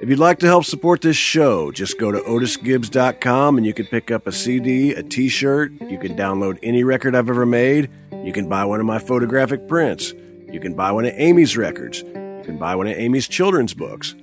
If 0.00 0.08
you'd 0.08 0.18
like 0.18 0.38
to 0.38 0.46
help 0.46 0.64
support 0.64 1.02
this 1.02 1.18
show, 1.18 1.70
just 1.72 1.98
go 1.98 2.10
to 2.10 2.20
otisgibbs.com 2.20 3.58
and 3.58 3.66
you 3.66 3.74
can 3.74 3.84
pick 3.84 4.10
up 4.10 4.26
a 4.26 4.32
CD, 4.32 4.94
a 4.94 5.02
t 5.02 5.28
shirt. 5.28 5.72
You 5.82 5.98
can 5.98 6.16
download 6.16 6.58
any 6.62 6.84
record 6.84 7.14
I've 7.14 7.28
ever 7.28 7.44
made. 7.44 7.90
You 8.24 8.32
can 8.32 8.48
buy 8.48 8.64
one 8.64 8.80
of 8.80 8.86
my 8.86 8.98
photographic 8.98 9.68
prints. 9.68 10.14
You 10.50 10.60
can 10.60 10.72
buy 10.72 10.90
one 10.90 11.04
of 11.04 11.12
Amy's 11.16 11.58
records. 11.58 12.00
You 12.00 12.42
can 12.46 12.56
buy 12.56 12.74
one 12.76 12.86
of 12.86 12.96
Amy's 12.96 13.28
children's 13.28 13.74
books. 13.74 14.14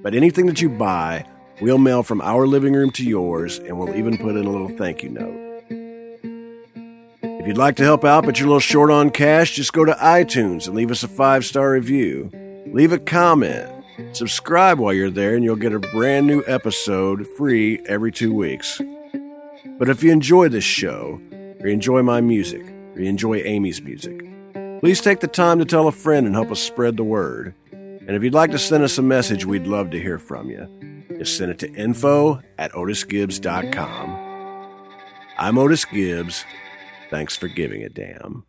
But 0.00 0.14
anything 0.14 0.46
that 0.46 0.62
you 0.62 0.68
buy, 0.68 1.26
we'll 1.62 1.78
mail 1.78 2.02
from 2.02 2.20
our 2.20 2.46
living 2.46 2.74
room 2.74 2.90
to 2.90 3.04
yours, 3.04 3.58
and 3.58 3.78
we'll 3.78 3.94
even 3.94 4.18
put 4.18 4.36
in 4.36 4.44
a 4.44 4.50
little 4.50 4.76
thank 4.76 5.02
you 5.02 5.08
note. 5.08 5.38
If 7.22 7.46
you'd 7.46 7.56
like 7.56 7.76
to 7.76 7.84
help 7.84 8.04
out 8.04 8.24
but 8.24 8.38
you're 8.38 8.46
a 8.46 8.50
little 8.50 8.60
short 8.60 8.90
on 8.90 9.10
cash, 9.10 9.56
just 9.56 9.72
go 9.72 9.84
to 9.84 9.92
iTunes 9.94 10.66
and 10.66 10.76
leave 10.76 10.90
us 10.90 11.02
a 11.02 11.08
five 11.08 11.44
star 11.44 11.72
review. 11.72 12.30
Leave 12.66 12.92
a 12.92 12.98
comment. 12.98 13.68
Subscribe 14.12 14.78
while 14.78 14.92
you're 14.92 15.10
there, 15.10 15.34
and 15.34 15.44
you'll 15.44 15.56
get 15.56 15.72
a 15.72 15.78
brand 15.78 16.26
new 16.26 16.42
episode 16.46 17.26
free 17.36 17.80
every 17.86 18.10
two 18.10 18.34
weeks. 18.34 18.80
But 19.78 19.88
if 19.88 20.02
you 20.02 20.12
enjoy 20.12 20.48
this 20.48 20.64
show, 20.64 21.20
or 21.60 21.66
you 21.66 21.72
enjoy 21.72 22.02
my 22.02 22.20
music, 22.20 22.62
or 22.94 23.00
you 23.00 23.08
enjoy 23.08 23.38
Amy's 23.38 23.82
music, 23.82 24.24
please 24.80 25.00
take 25.00 25.20
the 25.20 25.28
time 25.28 25.58
to 25.58 25.64
tell 25.64 25.88
a 25.88 25.92
friend 25.92 26.26
and 26.26 26.34
help 26.34 26.50
us 26.50 26.60
spread 26.60 26.96
the 26.96 27.04
word. 27.04 27.54
And 27.70 28.10
if 28.10 28.22
you'd 28.22 28.34
like 28.34 28.50
to 28.50 28.58
send 28.58 28.82
us 28.82 28.98
a 28.98 29.02
message, 29.02 29.44
we'd 29.44 29.66
love 29.66 29.90
to 29.90 30.00
hear 30.00 30.18
from 30.18 30.50
you. 30.50 30.68
Send 31.26 31.50
it 31.50 31.58
to 31.60 31.72
info 31.72 32.40
at 32.58 32.72
otisgibbs.com. 32.72 34.18
I'm 35.38 35.58
Otis 35.58 35.84
Gibbs. 35.84 36.44
Thanks 37.10 37.36
for 37.36 37.48
giving 37.48 37.82
a 37.82 37.88
damn. 37.88 38.44